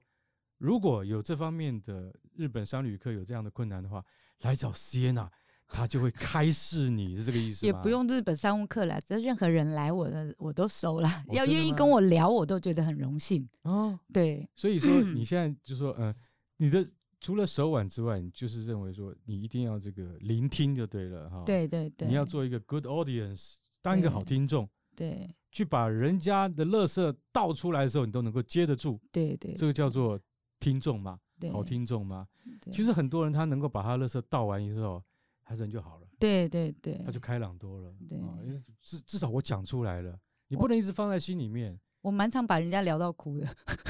[0.59, 4.05] 如果有这方面的日本商旅客有这样的困难的话，
[4.43, 5.31] 来找 Sienna。
[5.77, 7.79] 他就会开示你，是这个意思吗？
[7.79, 11.09] 也不用日本商务客了，只要任何人来我的，我都收了。
[11.33, 13.47] 要愿意跟我聊，我都觉得很荣幸。
[13.63, 14.49] 哦，对。
[14.55, 16.15] 所以说， 你现在就说，嗯、呃，
[16.59, 16.87] 你的
[17.21, 21.43] 除了手腕之外，你就是认为说，你一定要这个聆听就对了哈。
[21.45, 22.07] 对对对。
[22.07, 24.69] 你要做一个 good audience，当一个好听众。
[24.95, 25.29] 对。
[25.51, 29.01] 去把人家的乐色倒出来的时候，你都能够接得住。
[29.11, 29.55] 对对。
[29.55, 30.21] 这个叫做
[30.61, 31.19] 听众嘛，
[31.51, 32.29] 好听众嘛。
[32.71, 35.03] 其实很多人他能够把他乐色倒完以后。
[35.49, 41.79] 他人就好了，对对对，他就开朗多了，对，因为至至少我讲出来了，你不能一直放在心里面。
[42.03, 43.47] 我蛮常把人家聊到哭的，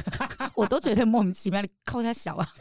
[0.55, 2.47] 我都觉得莫名其妙，的靠他小啊。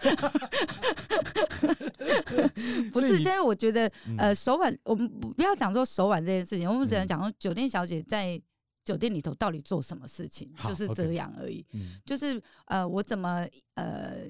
[2.91, 8.41] 不是，但是我觉得，呃，手腕，我们不要讲说手腕这件事情，我们只能讲说酒店小姐在
[8.85, 11.65] 酒店里头到底做什么事情，就是这样而已。
[11.73, 14.29] 嗯、就是呃，我怎么呃。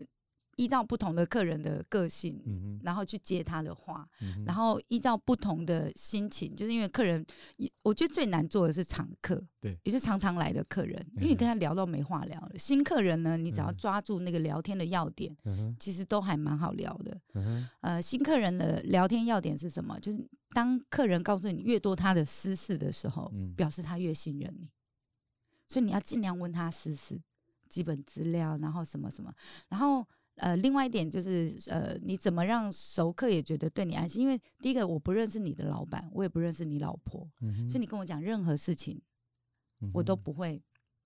[0.55, 7.25] 依照不同的客人的个性，嗯、然后去接他的话，嗯、然后依照不同的心情，就是因为客人，
[7.83, 12.51] 我觉得最难做的是常客，对，也就是常常来的客人，因为你跟他聊到没话聊了。
[12.53, 17.19] 嗯、新客人呢，你只要抓住那个聊天的要点，嗯、其实都还蛮好聊的。
[17.33, 19.99] 嗯、呃，新客人的聊天要点是什么？
[19.99, 24.69] 就是当客人告诉你越多他的私事的时候，嗯、表示他越信任你，
[25.67, 27.21] 所以你要尽量问他私事、
[27.67, 29.33] 基本资料，然后什么什么，
[29.67, 30.07] 然后。
[30.35, 34.21] 呃，另外一点就是，呃，你怎么让熟客也觉得对你安心？
[34.21, 39.01] 因为第一个，我不认识你的老板，我也不认识你老婆，嗯、所以你跟我讲任何事情，
[39.81, 40.61] 嗯、我都不会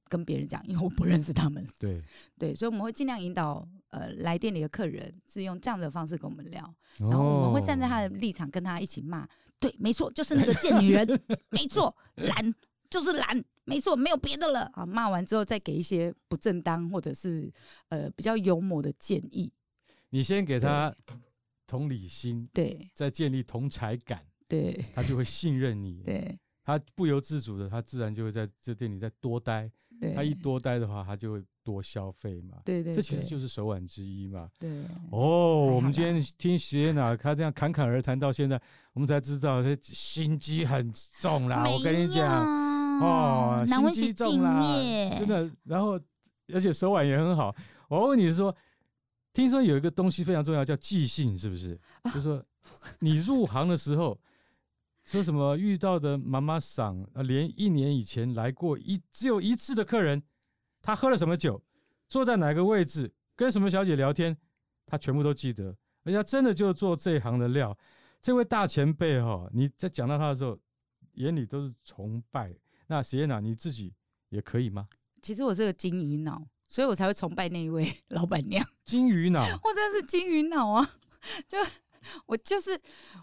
[0.06, 1.68] 跟别人讲，因为我不认识他们。
[1.78, 2.02] 对
[2.40, 9.28] 对，所以我们会尽量引导呃来店里的客人是用这样的方式跟我们聊，然后我们会站在他的立场跟他一起骂。
[9.60, 11.08] 对，没错，就是那个贱女人，
[11.50, 12.56] 没错，懒。
[12.90, 14.86] 就是懒，没错，没有别的了啊！
[14.86, 17.52] 骂完之后再给一些不正当或者是
[17.90, 19.52] 呃比较幽默的建议。
[20.10, 20.94] 你先给他
[21.68, 29.72] 同理心，对，再建立同才感，对，他就会信任你，对，他不由自主的，他自然就会在这店里再多待。
[30.00, 32.60] 对他一多待的话，他就会多消费嘛。
[32.64, 34.50] 对，对对，这其实就是手腕之一嘛。
[34.58, 34.86] 对。
[35.12, 38.60] 哦，我们今天听席耶娜他这样侃侃而谈到现在，
[38.94, 41.66] 我们才知道他心机很重啦。
[41.70, 42.69] 我跟你讲。
[43.00, 44.62] 哦，心机重啦，
[45.18, 45.50] 真的。
[45.64, 46.00] 然后，
[46.54, 47.56] 而且手腕也很好。
[47.88, 48.56] 我问你是说，
[49.34, 51.80] 听说有一个东西非常重要，叫记性，是不是？
[52.04, 52.44] 啊、就是说，
[53.00, 54.20] 你入行的时候，
[55.06, 60.22] 说什么遇到的妈妈桑啊，连一年以前来过一只有一次的客人，
[60.82, 61.62] 他喝了什么酒，
[62.08, 64.38] 坐在哪个位置，跟什么小姐聊天，
[64.86, 65.76] 他全部都记得。
[66.04, 67.78] 而且他真的就做这一行的料。
[68.22, 70.58] 这位大前辈哈，你在讲到他的时候，
[71.16, 72.54] 眼里都是崇拜。
[72.90, 73.94] 那席耶娜，你自己
[74.30, 74.88] 也可以吗？
[75.22, 78.66] 其实我是个金鱼脑，所以我才会崇拜那一位 老板娘。
[78.84, 80.90] 金鱼脑， 我真的是金鱼脑啊！
[81.48, 81.58] 就
[82.26, 82.72] 我就是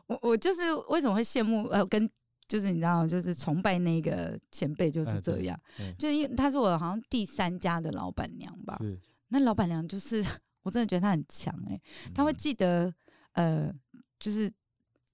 [0.07, 2.09] 我我就是为什么会羡慕呃，跟
[2.47, 8.77] 就是你知道，就是崇拜那个前辈就是这样，哎、就因为他是我好像第三家的老板娘吧。
[8.81, 8.97] 是，
[9.29, 10.25] 那老板娘就是
[10.63, 11.83] 我真的觉得她很强哎、欸，
[12.15, 12.95] 她会记得
[13.33, 13.73] 呃，
[14.19, 14.49] 就是。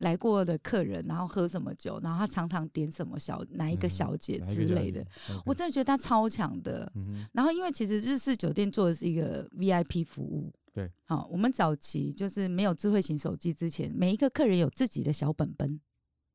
[0.03, 6.91] 来过的客人，然后喝什么酒，然后他常常点什么小哪一个小姐之类的，嗯、我真的觉得他超强的。
[6.95, 15.81] 嗯、然后因为其实日式酒店做的是一个 VIP 服务，对，好，我们早期就是没有智慧型手机之前，每一个客人有自己的小本本，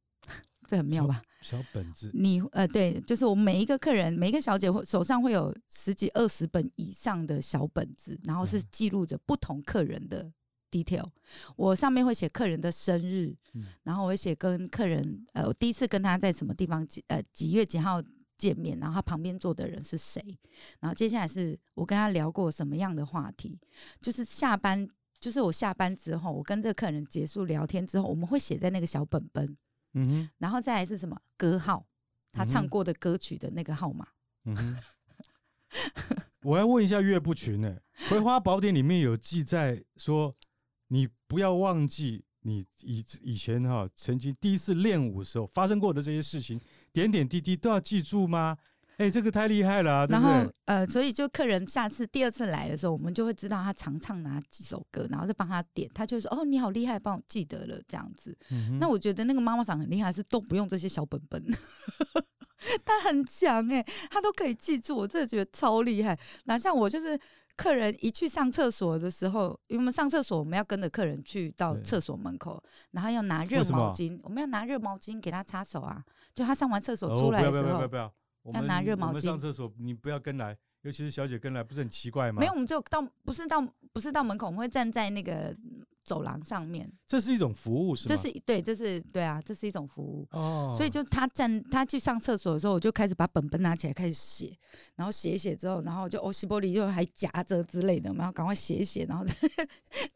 [0.66, 1.22] 这很妙吧？
[1.42, 10.32] 小，小本子，你呃对，就是我们每一个客人，每一个小姐会手上会有十几二十本以上的小本子，然后是记录着不同客人的。
[10.72, 11.06] detail，
[11.56, 18.02] 我上面会写客人的生日，嗯、然后我会写跟客人，呃，我第一次跟他在什么地方几呃几月几号
[18.38, 20.22] 见面，然后他旁边坐的人是谁，
[20.80, 23.60] 然后接下来是我跟他聊过什么样的话题，
[24.02, 24.88] 就是下班，
[25.20, 29.58] 就是我下班之后，我跟这个客人结束聊天之后，我们会写在那个小本本，
[29.94, 31.20] 嗯哼，然后再来是什么？
[31.36, 31.86] 歌号，
[32.32, 34.08] 他唱过的歌曲的那个号码，
[34.46, 34.78] 嗯哼，
[36.44, 37.78] 我要问一下岳不群呢，
[38.10, 40.36] 《葵花宝典》里面有记载说。
[40.88, 46.60] 你不要忘记你以以前哈曾经第一次练舞的时候发生过的这些事情，
[46.94, 48.58] 点点滴滴都要记住吗？
[48.92, 50.08] 哎、欸，这个太厉害了？
[50.08, 58.36] 然后呃，所以就客人下次第二次来的时候，我们就会知道他常唱哪几首歌，然后再帮他点，他就说哦，你好厉害，帮我记得了这样子。
[58.50, 61.46] 嗯、那我觉得那个妈妈长很厉害，是都不用这些小本本，
[62.84, 66.18] 他很强哎、欸，他都可以记住，我真的觉得超厉害。
[66.46, 67.20] 哪像我就是。
[67.58, 76.02] 客人一去上厕所的时候，因为我们上厕所，我们要跟着客人去到厕所门口，然后要拿热毛巾，我们要拿热毛巾给他擦手啊。
[76.34, 78.12] 就他上完厕所出来的时候，不要不要不要
[78.44, 79.10] 不要，要拿热毛巾。
[79.10, 82.40] 我们上厕所，你不要跟来，尤其是小姐跟来，不是很奇怪吗？
[82.40, 83.60] 没有，我们只有到，不是到，
[83.92, 85.54] 不是到门口，我们会站在那个。
[86.08, 88.16] 走廊上面，这是一种服务，是吗？
[88.16, 90.74] 这是对，这是对啊，这是一种服务哦。
[90.74, 94.58] 所以就他站，他去上厕所的时候，我就开始把本本拿起来开始写，
[94.96, 99.34] 然后写一写之后，然后就欧西玻璃就还夹着之类的，然后赶快写一写，然后再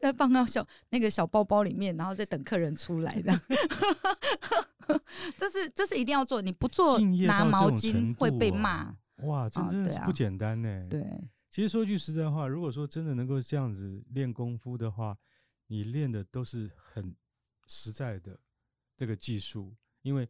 [0.00, 3.40] 再放到小那个小包包里面，然后再等客人出来这样。
[5.36, 8.96] 这是这是一定要做，你不做拿毛巾会被骂。
[9.24, 10.86] 哇，这真的是不简单呢。
[10.88, 11.04] 对，
[11.50, 15.14] 其实说句实在话，如果说真的能够这样子练功夫的话。
[15.72, 17.16] 你练的都是很
[17.66, 18.38] 实在的
[18.94, 20.28] 这个技术，因为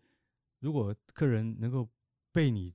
[0.61, 1.89] 如果客人能够
[2.31, 2.73] 被你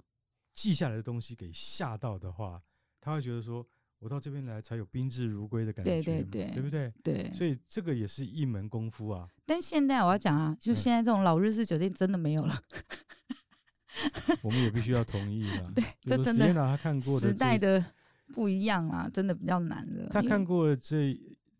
[0.53, 2.61] 记下来的东西给吓到的话，
[2.99, 3.65] 他会觉得说，
[3.99, 6.93] 我到这边来才有宾至如归的感觉，对对对，对不对？
[7.01, 9.29] 对，所以这个也是一门功夫啊。
[9.45, 12.61] 但现在我要讲啊，就现在这种老日式酒店真的没有了。
[14.43, 15.71] 我们也必须要同意了。
[15.73, 17.93] 对，这真的他看过的时代的
[18.33, 20.09] 不一样啊，真的比较难了。
[20.09, 21.17] 他看过这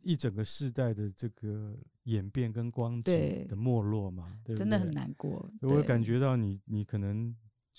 [0.08, 5.52] 一整个世代的这个演变跟光景的没落嘛，对，对，真的很难过。
[5.60, 7.36] 我感觉到你，你可能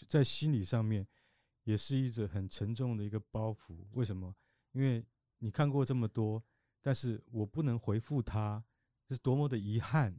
[0.07, 1.07] 在心理上面
[1.65, 3.79] 也是一直很沉重的一个包袱。
[3.93, 4.35] 为什么？
[4.73, 5.03] 因为
[5.39, 6.45] 你看过这么多，
[6.83, 8.63] 但是我不能回复他，
[9.09, 10.15] 是多么的遗憾。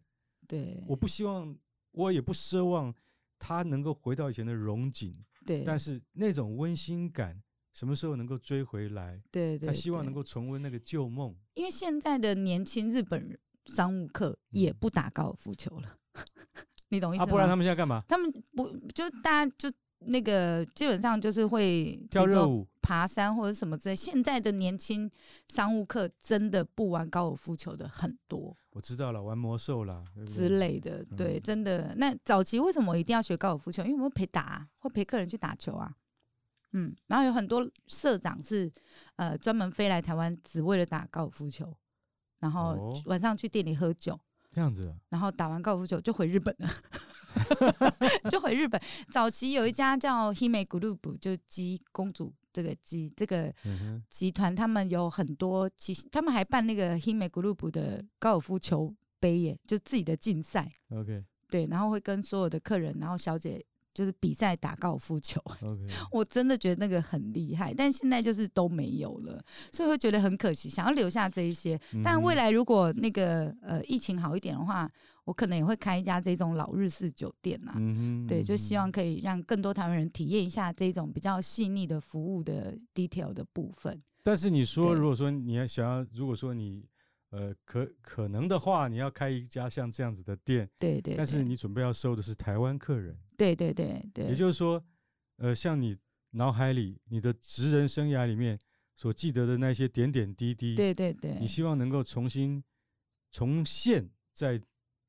[0.48, 1.56] 对，我不希望，
[1.92, 2.92] 我也不奢望
[3.38, 5.24] 他能够回到以前的荣景。
[5.46, 7.40] 对，但是那种温馨感
[7.74, 9.22] 什么时候能够追回来？
[9.32, 11.36] 对，对，对，他希望能够重温那个旧梦。
[11.54, 16.24] 因为现在的年轻日本商务客也不打高尔夫球了，嗯、
[16.90, 17.24] 你懂意思吗？
[17.24, 18.04] 啊，不然他们现在干嘛？
[18.08, 19.72] 他们不就大家就。
[20.06, 23.94] 那个基本上就是会跳热舞、爬山或者什么之类。
[23.94, 25.12] 现在的年轻
[25.50, 28.56] 商务客真的不玩高尔夫球的很多。
[28.70, 31.04] 我知道了，玩魔兽啦之类的。
[31.18, 31.94] 对，真的。
[31.98, 33.84] 那早期为什么我一定要学高尔夫球？
[33.84, 35.94] 因为我们会陪打啊，会陪客人去打球啊。
[36.74, 38.72] 嗯，然后有很多社长是
[39.16, 41.76] 呃专门飞来台湾只为了打高尔夫球，
[42.40, 44.20] 然后晚上去店里喝酒。
[44.52, 46.68] 这样子，然后打完高尔夫球就回日本了，
[48.32, 48.82] 就回日本。
[49.12, 53.54] 早期有一家叫 Hime Group，就姬公主这个姬这个
[54.10, 60.74] 集团，他们有很多，其实他们还办那个 Hime Group 的高尔夫球杯耶，就自己的竞赛。
[60.90, 63.64] OK，对，然后会跟所有的客人，然后小姐。
[64.00, 65.42] 就是比赛打高尔夫球.
[66.10, 69.44] 我真的觉得那个很厉害，但现在就是都没有了，
[69.74, 71.78] 所以会觉得很可惜，想要留下这一些。
[72.02, 74.90] 但未来如果那个呃疫情好一点的话，
[75.26, 78.26] 我可能也会开一家这种老日式酒店呐、啊嗯。
[78.26, 84.02] 对，就希望可以让更多台湾人体验一下这种比较细腻的服务的 detail 的部分。
[84.24, 86.86] 但是你说，如果说你要想要，如果说你。
[87.32, 91.16] 呃，可可能的话，你要开一家像这样子的店，对对，对。
[91.16, 94.26] 但是你准备要收的是台湾客人，对对对对。
[94.26, 94.84] 也就是说，
[95.38, 95.96] 呃，像你
[96.32, 98.58] 脑海里、你的职人生涯里面
[98.96, 101.38] 所记得的那些点点滴滴，对对对。
[101.40, 102.64] 你希望能够重新
[103.32, 104.60] 重现在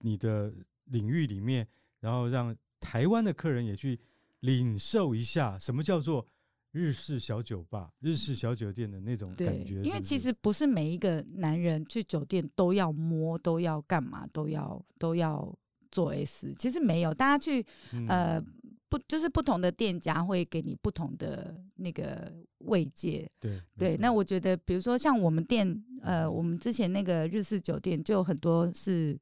[0.01, 0.53] 你的
[0.85, 1.67] 领域里面，
[2.01, 3.99] 然后让台湾的客人也去
[4.41, 6.29] 领受一下什么叫做。
[6.73, 9.89] 日式小酒吧、日式小酒店的那种感觉是是？
[9.89, 15.53] 因为其实不是每一个男人去酒店都要摸，都要干嘛，都要都要
[15.91, 16.55] 做 S。
[16.59, 18.41] 其实没有，大家去、嗯、呃
[18.89, 23.29] 不就是不同的店家会给你不同的那个慰藉。
[23.41, 29.19] 对对，那我觉得，比如说像我们店，呃，我们之前那个日式酒店就有很多是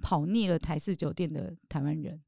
[0.00, 2.20] 跑腻了台式酒店的台湾人，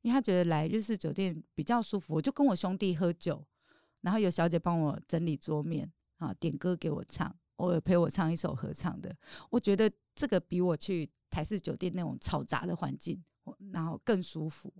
[0.00, 2.14] 因为他觉得来日式酒店比较舒服。
[2.14, 3.44] 我就跟我兄弟喝酒。
[4.02, 9.14] 然后有小姐帮我整理桌面啊，点歌给我唱，偶尔陪我唱一首合唱的。
[9.50, 13.22] 我觉得这个比我去台式酒店那种嘈杂的环境，
[13.72, 14.72] 然后更舒服。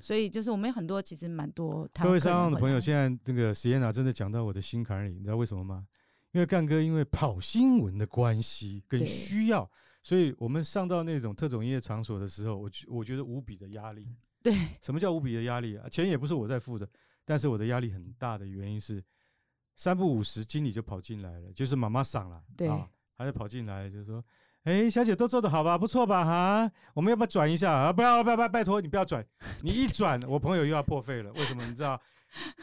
[0.00, 1.86] 所以就是我们有很多其实蛮多。
[2.02, 5.86] 各位上岸的朋友，现在这个 Sienna 真的讲到我的心坎里，你知道为什么吗？
[6.32, 9.68] 因为干哥因为跑新闻的关系跟需要，
[10.02, 14.06] 所以我们上到那种特种营业场所的时候，我我觉得无比的压力。
[14.42, 15.86] 对，什么叫无比的压力啊？
[15.88, 16.88] 钱也不是我在付的。
[17.30, 19.00] 但是我的压力很大的原因是，
[19.76, 24.20] 三不五十经理就跑进来了，就是妈妈桑了，对，啊，他就跑进来就说
[24.66, 26.24] ：“哎、欸，小姐都做的好吧，不错吧？
[26.24, 27.92] 哈，我们要不要转一下啊？
[27.92, 29.24] 不要，不要，拜托你不要转，
[29.62, 31.32] 你一转，我朋友又要破费了。
[31.34, 31.64] 为什么？
[31.68, 32.02] 你知道，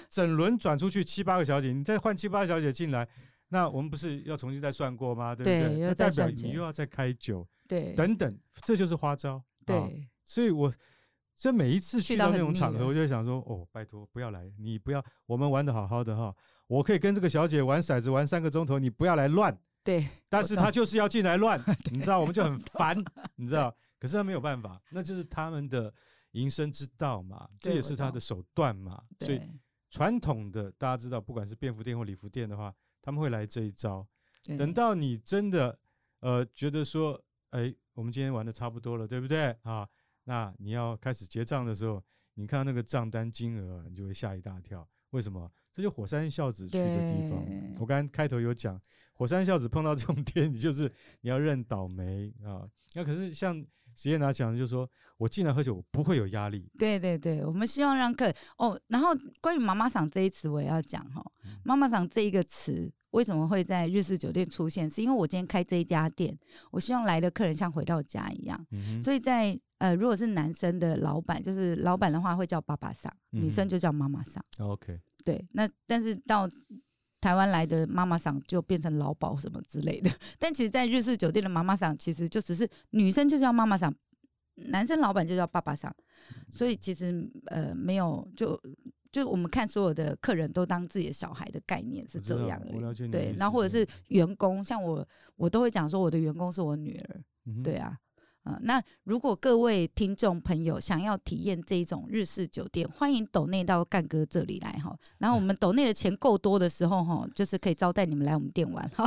[0.09, 3.07] 整轮转出去七八个小姐，你再换七八个小姐进来，
[3.47, 5.33] 那我们不是要重新再算过吗？
[5.33, 5.77] 对不对？
[5.77, 9.89] 对，那代表你又要再开酒，对，等等，这就是花招，对，啊、
[10.25, 10.73] 所以我。
[11.37, 16.35] 所以每一次去到那种场合，我就会想说：哦，拜托不要来，你不要，我们玩的好好的哈，
[16.65, 19.55] 我可以跟这个小姐玩骰子玩三个钟头，你不要来乱。
[19.85, 21.57] 对，但是他就是要进来乱，
[21.93, 22.97] 你知道，我们就很 烦，
[23.35, 23.73] 你知道。
[23.99, 25.93] 可是他没有办法，那就是他们的
[26.31, 29.01] 营生之道嘛，这也是他的手段嘛。
[29.19, 29.39] 所以
[29.89, 34.05] 传统的大家知道，不管是便服店或礼服店的话，他们会来这一招。
[34.57, 35.77] 等到你真的
[36.19, 37.21] 呃觉得说，
[37.51, 39.87] 哎，我们今天玩的差不多了，对不对啊？
[40.27, 42.03] 那你要开始结账的时候，
[42.33, 44.85] 你看到那个账单金额，你就会吓一大跳。
[45.11, 45.49] 为什么？
[45.71, 47.41] 这就火山孝子去的地方。
[47.79, 48.79] 我刚刚开头有讲，
[49.13, 52.69] 火山孝子碰到这种天， 你就是你要认倒霉啊。
[52.93, 53.65] 那可是像
[53.97, 54.87] 实验拿讲的，就是说
[55.17, 56.69] 我进来喝酒，我不会有压力。
[56.77, 58.79] 对对对，我们希望让客哦。
[58.87, 59.09] 然后
[59.41, 61.25] 关于妈妈桑这一词，我也要讲哈。
[61.63, 62.91] 妈妈桑这一个词。
[63.11, 64.87] 为什么会在日式酒店出现？
[64.87, 66.37] 是因为我今天开这一家店，
[66.71, 68.67] 我希望来的客人像回到家一样。
[68.69, 74.43] 嗯、所以在呃，如果是男生的老板，就是老板的话会叫爸爸桑，嗯、女生就叫妈妈桑。
[74.59, 75.43] OK，对。
[75.53, 76.47] 那但是到
[77.19, 80.09] 台湾来的妈妈桑就变成老鴇什么之类的。
[80.37, 83.93] 但其实，在日式酒店的妈妈桑其实就只是女生就叫妈妈桑，
[84.55, 85.93] 男生老板就叫爸爸桑，
[86.49, 88.59] 所以其实呃没有就
[89.11, 92.71] 就我们看所有的客人都当自己的小孩的概念是这样的，
[93.11, 95.05] 对，然后或者是员工，像我
[95.35, 97.97] 我都会讲说我的员工是我女儿，嗯、对啊。
[98.47, 104.97] 呃、那如果各位听众朋友想要体验这一种日式酒店，欢迎抖内到干哥这里来哈。
[105.17, 109.05] 然后我们抖内的钱够多的时候哈，就是可以招待你们来我们店玩哈。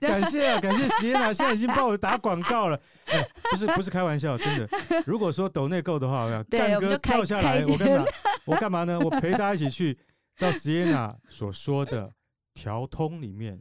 [0.00, 2.80] 感谢啊，感谢席耶娜，现在已经帮我打广告了。
[3.06, 4.68] 欸、不是不是开玩笑，真的。
[5.04, 8.04] 如果说抖内够的话， 我要干哥跳下来，我跟你讲，
[8.46, 8.98] 我干嘛呢？
[8.98, 9.98] 我陪大家一起去
[10.38, 12.10] 到席耶娜所说的
[12.54, 13.60] 条通里面，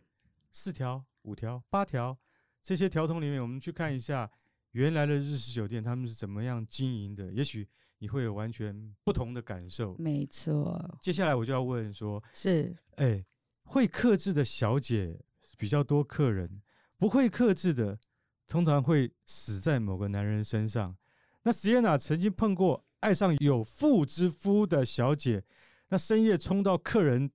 [0.51, 2.17] 四条、五条、八条。
[2.65, 4.27] 这些条通里面，我们去看一下
[4.71, 7.67] 原来的日式酒店他们是怎么样经营的，也许
[7.99, 9.95] 你会有完全不同的感受。
[9.99, 10.97] 没错。
[10.99, 13.23] 接下来我就要问说，是，哎，
[13.65, 15.21] 会克制的小姐
[15.59, 16.59] 比较多，客人
[16.97, 17.99] 不会克制的，
[18.47, 20.97] 通常会死在某个男人身上。
[21.43, 25.43] 那席耶娜曾经碰过爱上有妇之夫的小姐，
[25.89, 27.29] 那深夜冲到客人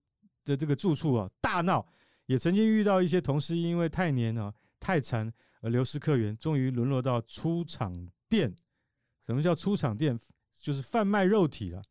[0.44, 1.86] 的这个住处啊大闹，
[2.26, 4.52] 也曾经遇到一些同事因为太黏啊。
[4.80, 8.52] 太残而流失客源，终于沦落到出厂店。
[9.22, 10.18] 什么叫出厂店？
[10.60, 11.82] 就是贩卖肉体了。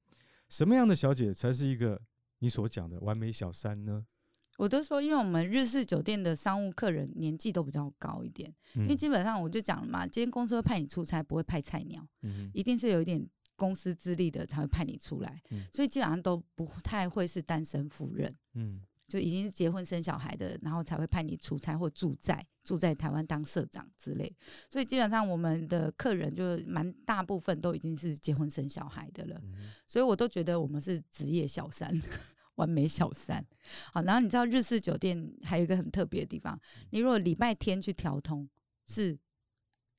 [0.49, 2.01] 什么样的小姐才是一个
[2.39, 4.05] 你所讲的完美小三呢？
[4.57, 13.25] 我都说，因为我们日式酒店的商务客人年纪都比较高一点，嗯、因为基本上我就讲了嘛，今天公司会派你出差，不会派菜鸟，嗯、一定是有一点
[13.55, 18.35] 公司资历的才会派你出来，嗯、所以基本上都不太会是单身夫人。
[18.55, 18.81] 嗯。
[19.09, 24.33] 就已经是结婚生小孩的，然后才会派你出差或住在住在台湾当社长之类。
[24.69, 29.41] 所以基本上我们的客人就蛮大部分都已经是结婚生小孩的了。
[29.43, 31.91] 嗯、所以我都觉得我们是职业小三，
[32.55, 33.43] 完美小三。
[33.91, 36.57] 好，然后你知道日式酒店还有一个很特别的地方，
[36.91, 38.47] 你如果礼拜天去调通
[38.85, 39.17] 是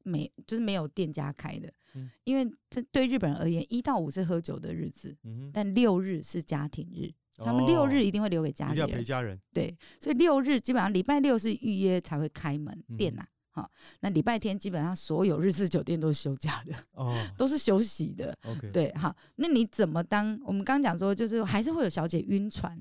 [0.04, 7.12] 没就是没有店家开的，嗯、因为这对日本人而言，一到五是喝酒的日子，嗯、但六日是家庭日。
[7.45, 9.41] 他们六日一定会留给家里人，要陪家人。
[9.53, 13.26] 对，所以六日基本上礼拜六是预约才会开门店呐。
[13.53, 13.68] 好，
[13.99, 18.36] 那礼拜天基本上所有日式酒店都是休假的，哦，都是休息的。
[18.45, 20.38] OK，对，好，那你怎么当？
[20.45, 22.80] 我们刚刚讲说，就是还是会有小姐晕船，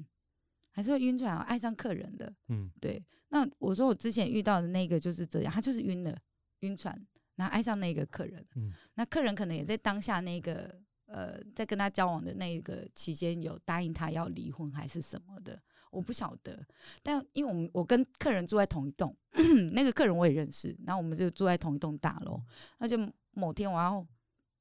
[0.72, 2.32] 还是会晕船，爱上客人的。
[2.50, 3.04] 嗯，对。
[3.30, 6.16] 那我说我之前遇到的那个就是这样，他就是晕了，
[6.60, 6.96] 晕船，
[7.36, 8.46] 然后爱上那个客人。
[8.56, 10.80] 嗯，那客人可能也在当下那个。
[11.12, 16.64] 呃，在跟他交往的那一个期间，有答应他要离婚还是什么的，我不晓得。
[17.02, 19.16] 但因为我们我跟客人住在同一栋，
[19.74, 22.40] 那个客人我也认识，然后我们就住在同一栋大楼。
[22.78, 22.96] 那就
[23.32, 24.06] 某天我要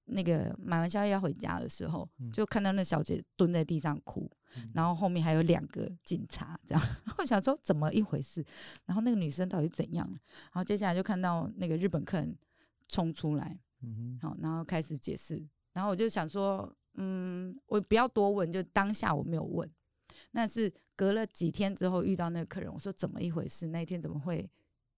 [0.06, 4.30] 那个买完宵夜要回家的时候，就看到那小姐蹲在地上哭，
[4.72, 6.82] 然后后面还有两个警察，这样。
[7.18, 8.42] 我想说怎么一回事？
[8.86, 10.08] 然后那个女生到底怎样？
[10.08, 12.34] 然后接下来就看到那个日本客人
[12.88, 13.58] 冲出来，
[14.22, 15.46] 好，然后开始解释。
[15.78, 19.70] 然后我就想说，嗯，我不要多问，就当下我没有问。
[20.32, 23.68] 那是隔了几天之后遇到那个客人，我说怎么一回事？
[23.68, 24.50] 那一天怎么会？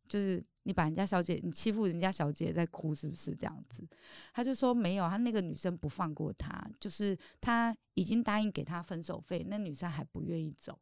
[0.08, 3.86] 就是你把人家小姐，你欺负人家小姐在哭，是不是这样子？
[4.32, 10.78] 他就说没有，他那个女生不放过他，就是他已经答应给他分手费，那女生还不愿意走。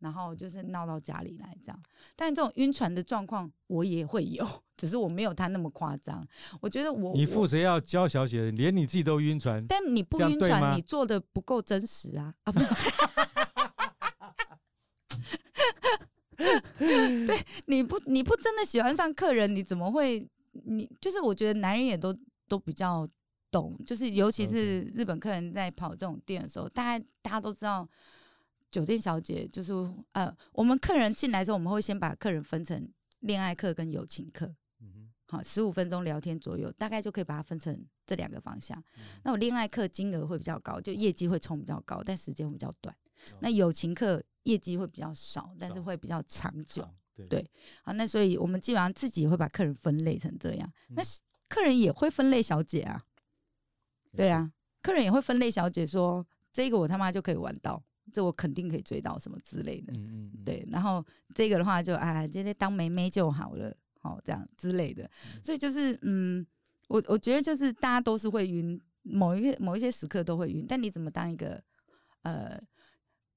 [0.00, 1.82] 然后就是闹到家里来这样，
[2.14, 6.26] 但这种晕船的状况我也会有， 只是我没有他那么夸张。
[6.60, 12.34] 我觉得我你负责要教小姐，连你自己都晕船，但你不晕船，你做的不够真实啊！
[12.44, 12.66] 啊，不是，
[17.26, 20.28] 对，你不你不真的喜欢上客人，你怎么会？
[20.64, 22.14] 你就是我觉得男人也都
[22.46, 23.08] 都比较
[23.50, 27.88] 懂，就是尤其是日本客人在跑这种店的时候，大家大家都知道。
[28.76, 29.72] 酒店小姐就是
[30.12, 32.86] 呃，我们客人进来之后，我们会先把客人分成
[33.20, 34.44] 恋爱客跟友情客，
[34.80, 38.78] 嗯、哼好，十五分钟聊天左右，大概就可以把它分成这两个方向。
[38.98, 42.94] 嗯、那我恋爱客金额会比较高，就业绩会冲比较高，但时间会比较短。
[43.30, 46.82] 哦、那友情客业绩会比较少，但是会比较长久。
[46.82, 47.50] 长对，对，
[47.82, 50.70] 好，那所以我们基本上自己也会把客人分类成这样。
[50.90, 51.02] 嗯、那
[51.48, 53.02] 客人也会分类小姐啊，
[54.14, 54.52] 对啊，
[54.82, 57.82] 客人也会分类小姐说，说这个我他妈就可以玩到。
[58.12, 60.66] 这我肯定可以追到什么之类的，嗯嗯对。
[60.70, 61.04] 然后
[61.34, 65.10] 这个的话就啊，今天当妹妹就好了，好这样之类的。
[65.42, 66.46] 所以就是嗯，
[66.88, 70.64] 我我觉得就是大家都是会晕，某一个某一些时刻都会晕。
[70.68, 71.62] 但你怎么当一个
[72.22, 72.58] 呃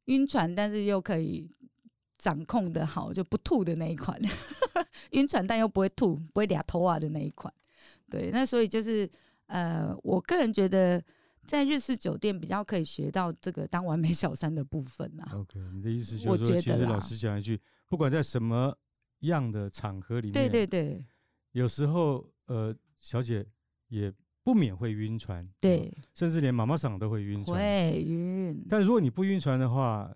[0.06, 1.50] 晕船，但是又可以
[2.18, 4.20] 掌控的好，就不吐的那一款，
[5.12, 7.54] 晕船但又不会吐，不会俩头啊的那一款。
[8.10, 9.10] 对，那所以就是
[9.48, 11.04] 呃，我个人觉得。
[11.50, 15.32] 在日式酒店比较可以学到这个当完美小三的部分啊。
[15.34, 18.78] OK，你的意思就是说，其实老实讲一句，不管在什么
[19.22, 21.04] 样的场合里面，对对对，
[21.54, 23.44] 有时候呃，小姐
[23.88, 28.66] 也不免会晕船，对，甚至连妈妈桑都会晕船，会晕。
[28.70, 30.16] 但如果你不晕船的话，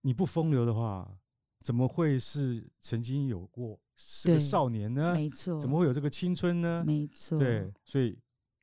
[0.00, 1.14] 你不风流的话，
[1.60, 5.12] 怎么会是曾经有过是个少年呢？
[5.14, 6.82] 没错，怎么会有这个青春呢？
[6.86, 8.18] 没错，对，所以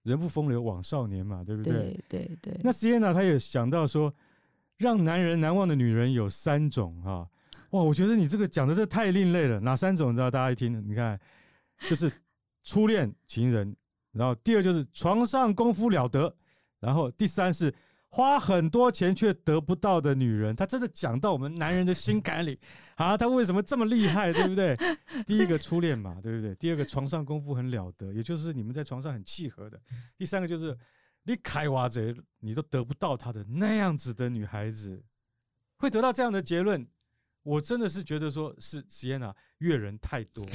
[0.07, 1.73] 人不风流枉少年嘛，对不对？
[1.73, 2.59] 对对对。
[2.63, 4.13] 那 Sienna 他也想到说，
[4.77, 7.27] 让男人难忘的女人有三种啊，
[7.71, 9.59] 哇，我觉得你这个讲的这太另类了。
[9.59, 10.11] 哪三种？
[10.11, 10.31] 你知道？
[10.31, 11.19] 大家一听，你看，
[11.89, 12.11] 就是
[12.63, 13.75] 初恋情人，
[14.13, 16.33] 然后第二就是床上功夫了得，
[16.79, 17.73] 然后第三是。
[18.09, 22.59] 花很多钱却得不到的女人，她真的讲到我们男人的心坎里
[22.95, 23.17] 啊！
[23.17, 24.75] 她为什么这么厉害，对不对？
[25.27, 26.55] 第一个初恋嘛，对不对？
[26.55, 29.79] 第二个床上功夫很了得，也就是你们在床上很契合的。
[30.17, 30.75] 第三个就是
[31.23, 35.03] 你开挖贼，你都得不到她的那样子的女孩子，
[35.77, 36.87] 会得到这样的结论。
[37.43, 40.51] 我真的是觉得说是 Sienna 阅人太多了，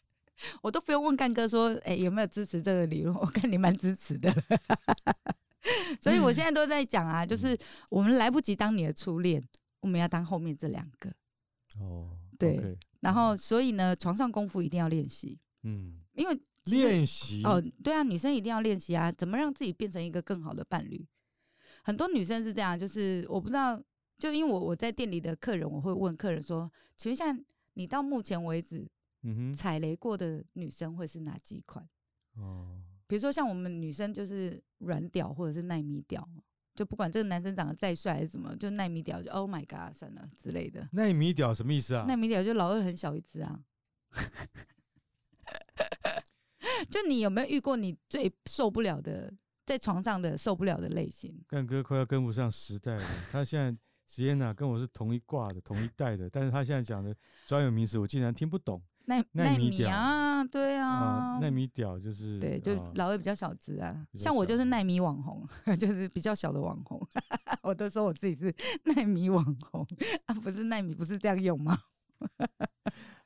[0.62, 3.14] 我都不用问干哥说，哎，有没有支持这个理论？
[3.16, 4.30] 我看你蛮支持的。
[6.00, 7.56] 所以我现在都在讲啊，就是
[7.90, 9.42] 我们来不及当你的初恋，
[9.80, 11.10] 我们要当后面这两个。
[11.78, 12.58] 哦，对。
[12.58, 15.40] Okay, 然后，所以呢，床上功夫一定要练习。
[15.62, 21.04] 嗯，因为练习哦，对啊，女生一定要练习啊，怎么让自己变成一个更好的伴侣？
[21.82, 23.82] 很多女生是这样，就是我不知道，
[24.18, 27.36] 就因为我我在店里的客人，我会问客人说：“请问一下，
[27.74, 28.88] 你到目前为止，
[29.22, 31.88] 嗯哼，踩雷过的女生会是哪几款？”
[32.38, 32.82] 哦。
[33.12, 36.26] 比如说像我们女生就是软屌或者是耐米屌，
[36.74, 40.88] 就不管这个男生长得再帅还是怎么，就耐米屌就 Oh my God 算了之类的。
[40.92, 42.06] 耐米屌什么意思啊？
[42.08, 43.60] 耐米屌就老二很小一只啊。
[46.88, 49.30] 就你有没有遇过你最受不了的
[49.66, 51.38] 在床上的受不了的类型？
[51.46, 53.04] 干哥快要跟不上时代了。
[53.30, 53.76] 他现在
[54.08, 57.14] Sienna 跟我是同一挂的同一代的，但是他现在讲的
[57.46, 58.82] 专有名词我竟然听不懂。
[59.04, 65.46] 奈奈米啊，对啊，奈米屌就是对，就老二比较小只啊，像我就是奈米网红，
[65.78, 67.00] 就是比较小的网红，
[67.62, 69.86] 我都说我自己是奈米网红
[70.26, 71.78] 啊，不是奈米不是这样用吗？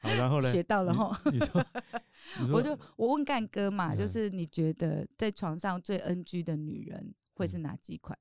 [0.00, 0.50] 好，然后呢？
[0.50, 1.18] 学到了哈。
[1.30, 1.64] 你说，
[2.52, 8.18] 我就我问干哥嘛，就是你觉得在床上最 NG 的女人会是哪几款？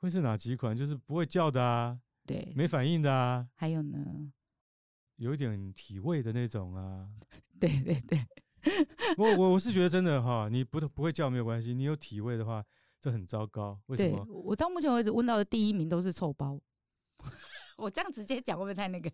[0.00, 0.76] 会是哪几款？
[0.76, 4.32] 就是不会叫的啊，对，没反应的啊，还有呢？
[5.20, 7.06] 有一点体味的那种啊，
[7.60, 8.18] 对对对，
[9.18, 12.64] 我我我是觉得真的 哈，你不不会叫没有关系，你有体味的话，
[12.98, 13.78] 这很糟糕。
[13.86, 14.26] 为什么？
[14.30, 16.58] 我到目前为止问到的第一名都是臭包，
[17.76, 19.12] 我这样直接讲会不会太那个？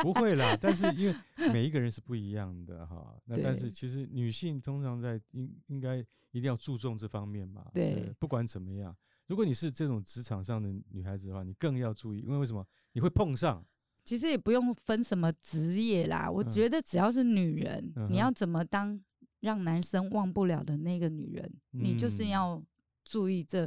[0.00, 1.14] 不会啦，但是因为
[1.52, 5.96] 每一个人是不一样的哈，那但是其实女性通常在应应该
[6.30, 7.66] 一定要注重这方面嘛。
[7.74, 8.96] 对，对，不管怎么样，
[9.26, 12.64] 如果你是这种职场上的女孩子的话，你更要注意，因为为什么？
[12.92, 13.66] 你会碰上。
[14.06, 18.98] 其实也不用分什么职业啦，我觉得只要是女人，嗯、你要怎么当
[19.40, 22.62] 让男生忘不了的那个女人，嗯、你就是要
[23.04, 23.66] 注意这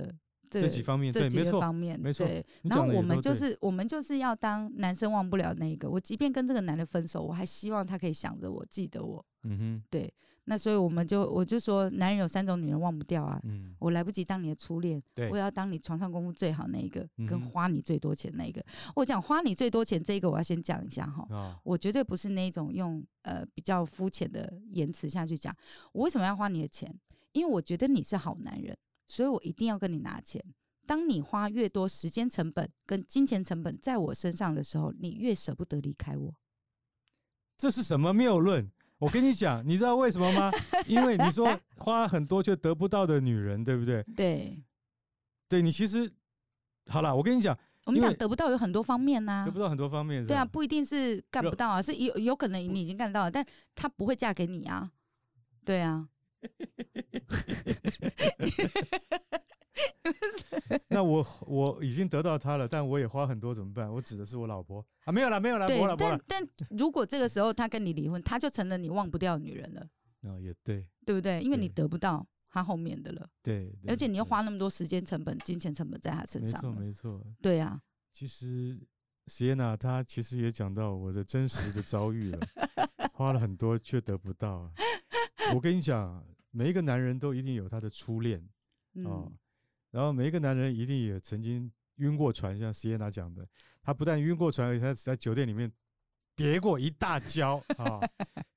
[0.49, 2.25] 这，这几方面，这几个方面，没错。
[2.25, 9.23] 对，然后我们就是我们就是要当男生忘不了那个，我即便跟这个男的分手，我还希望他可以想着我，记得我。
[9.43, 10.11] 嗯哼，对。
[10.49, 13.39] 那所以我们就我就说，男人有三种女人忘不掉啊。
[13.43, 18.65] 嗯，我来不及当你的初恋，我也要当你床上功夫最好那一个，跟花你最多钱那一个。
[18.95, 21.61] 我讲花你最多钱这一个，我要先讲一下哈。
[21.63, 25.55] 我绝对不是那种用呃比较肤浅的言辞下去讲。
[25.91, 26.91] 我为什么要花你的钱？
[27.33, 28.75] 因为我觉得你是好男人，
[29.07, 30.43] 所以我一定要跟你拿钱。
[30.87, 36.33] 当你花越多时间成本跟金钱成本在我身上的时候，你越舍不得离开我。
[37.55, 38.71] 这是什么谬论？
[38.99, 40.51] 我跟你讲，你知道为什么吗？
[40.85, 44.03] 因为你说花很多却得不到的女人，对不对？
[44.15, 44.61] 对，
[45.47, 46.11] 对你其实
[46.87, 54.91] 好了，我跟你讲，我们讲得不到有很多方面呐、啊，得不到很多方面，对啊，不一定是干不到啊，是有有可能你已经干到了，但他不会嫁给你啊，
[55.63, 56.09] 对啊。
[60.89, 63.91] 那我我已经得到他了，但我也花很多，怎么办？
[63.91, 66.09] 我指的是我老婆啊，没有了，没有了，我老婆。
[66.09, 69.87] 但但如果这个时候他跟你离婚，他就成了你忘不掉的女人了。
[70.21, 71.39] 哦，也对，对不对？
[71.41, 73.29] 因为你得不到他后面的了。
[73.41, 76.61] 对，而且你要花那么多时间成本、金钱成本在他身上。
[76.75, 77.27] 没错，没错。
[77.41, 77.81] 对呀。
[78.11, 78.77] 其实
[79.27, 82.39] ，Sienna 她其实也讲到我的真实的遭遇了，
[83.13, 84.69] 花了很多却得不到。
[85.53, 88.43] 我跟你讲，每一个男人都一定有他的初恋
[89.05, 89.31] 哦。
[89.91, 93.47] 然后每一个男人一定也曾经晕过船，像 Sienna 讲的，
[93.81, 95.71] 他不但晕过船，而且他在酒店里面
[96.35, 97.99] 跌过一大跤啊！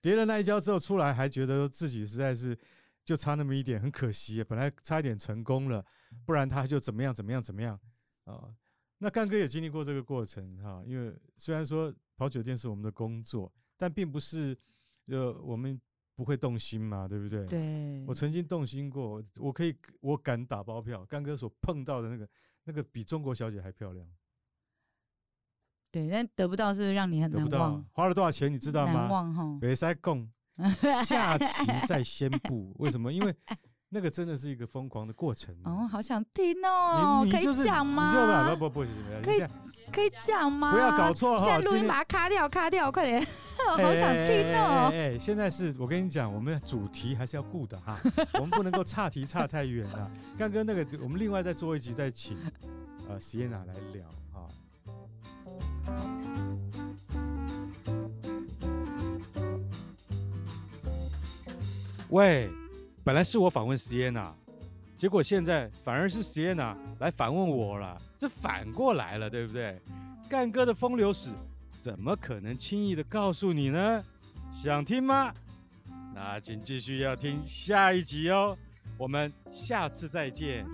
[0.00, 2.56] 跌了那一跤之后出来，还觉得自己实在是
[3.04, 5.84] 就差那么一点，很可惜，本来差一点成功了，
[6.26, 7.78] 不然他就怎么样怎么样怎么样
[8.24, 8.54] 啊！
[8.98, 14.56] 那干哥也经历过这个过程哈，因为虽然说跑酒店是我们的工作，但并不是
[15.06, 15.80] 呃我们。
[16.22, 17.44] 不会动心嘛，对不对？
[17.46, 22.28] 对，我曾经动心过，我可以，我敢打包票，干哥所碰到的那个，
[22.62, 24.06] 那个比中国小姐还漂亮。
[25.90, 27.50] 对，但得不到是，是让你很难忘。
[27.50, 28.92] 得不到，花了多少钱你知道吗？
[28.92, 29.58] 难忘哈。
[29.60, 30.30] 别再讲，
[31.04, 32.72] 下期再宣布。
[32.78, 33.12] 为什么？
[33.12, 33.34] 因为
[33.88, 35.52] 那个真的是一个疯狂的过程。
[35.64, 38.54] 哦，好想听哦，可以讲吗？
[38.54, 38.86] 不不不，
[39.24, 39.42] 可以。
[39.92, 40.72] 可以讲吗？
[40.72, 41.44] 不要搞错哈！
[41.44, 43.26] 现在录音把它卡掉，卡掉，快点！
[43.70, 44.90] 好想听哦！
[44.92, 47.98] 哎，现在是我跟你讲，我们的主题还是要顾的哈，
[48.34, 50.10] 我们不能够岔题岔太远了。
[50.38, 52.36] 刚刚那个，我们另外再做一集，再请
[53.08, 54.48] 呃 Sienna 来聊哈。
[62.10, 62.50] 喂，
[63.02, 64.32] 本来是我访问 Sienna，
[64.98, 68.00] 结果现在反而是 Sienna 来反问我了。
[68.18, 69.80] 这反过来了，对不对？
[70.28, 71.30] 干哥的风流史
[71.82, 74.04] 怎么可能轻易的告诉你呢？
[74.52, 75.34] 想听吗？
[76.14, 78.56] 那请继续要听下一集哦。
[78.96, 80.64] 我们下次再见。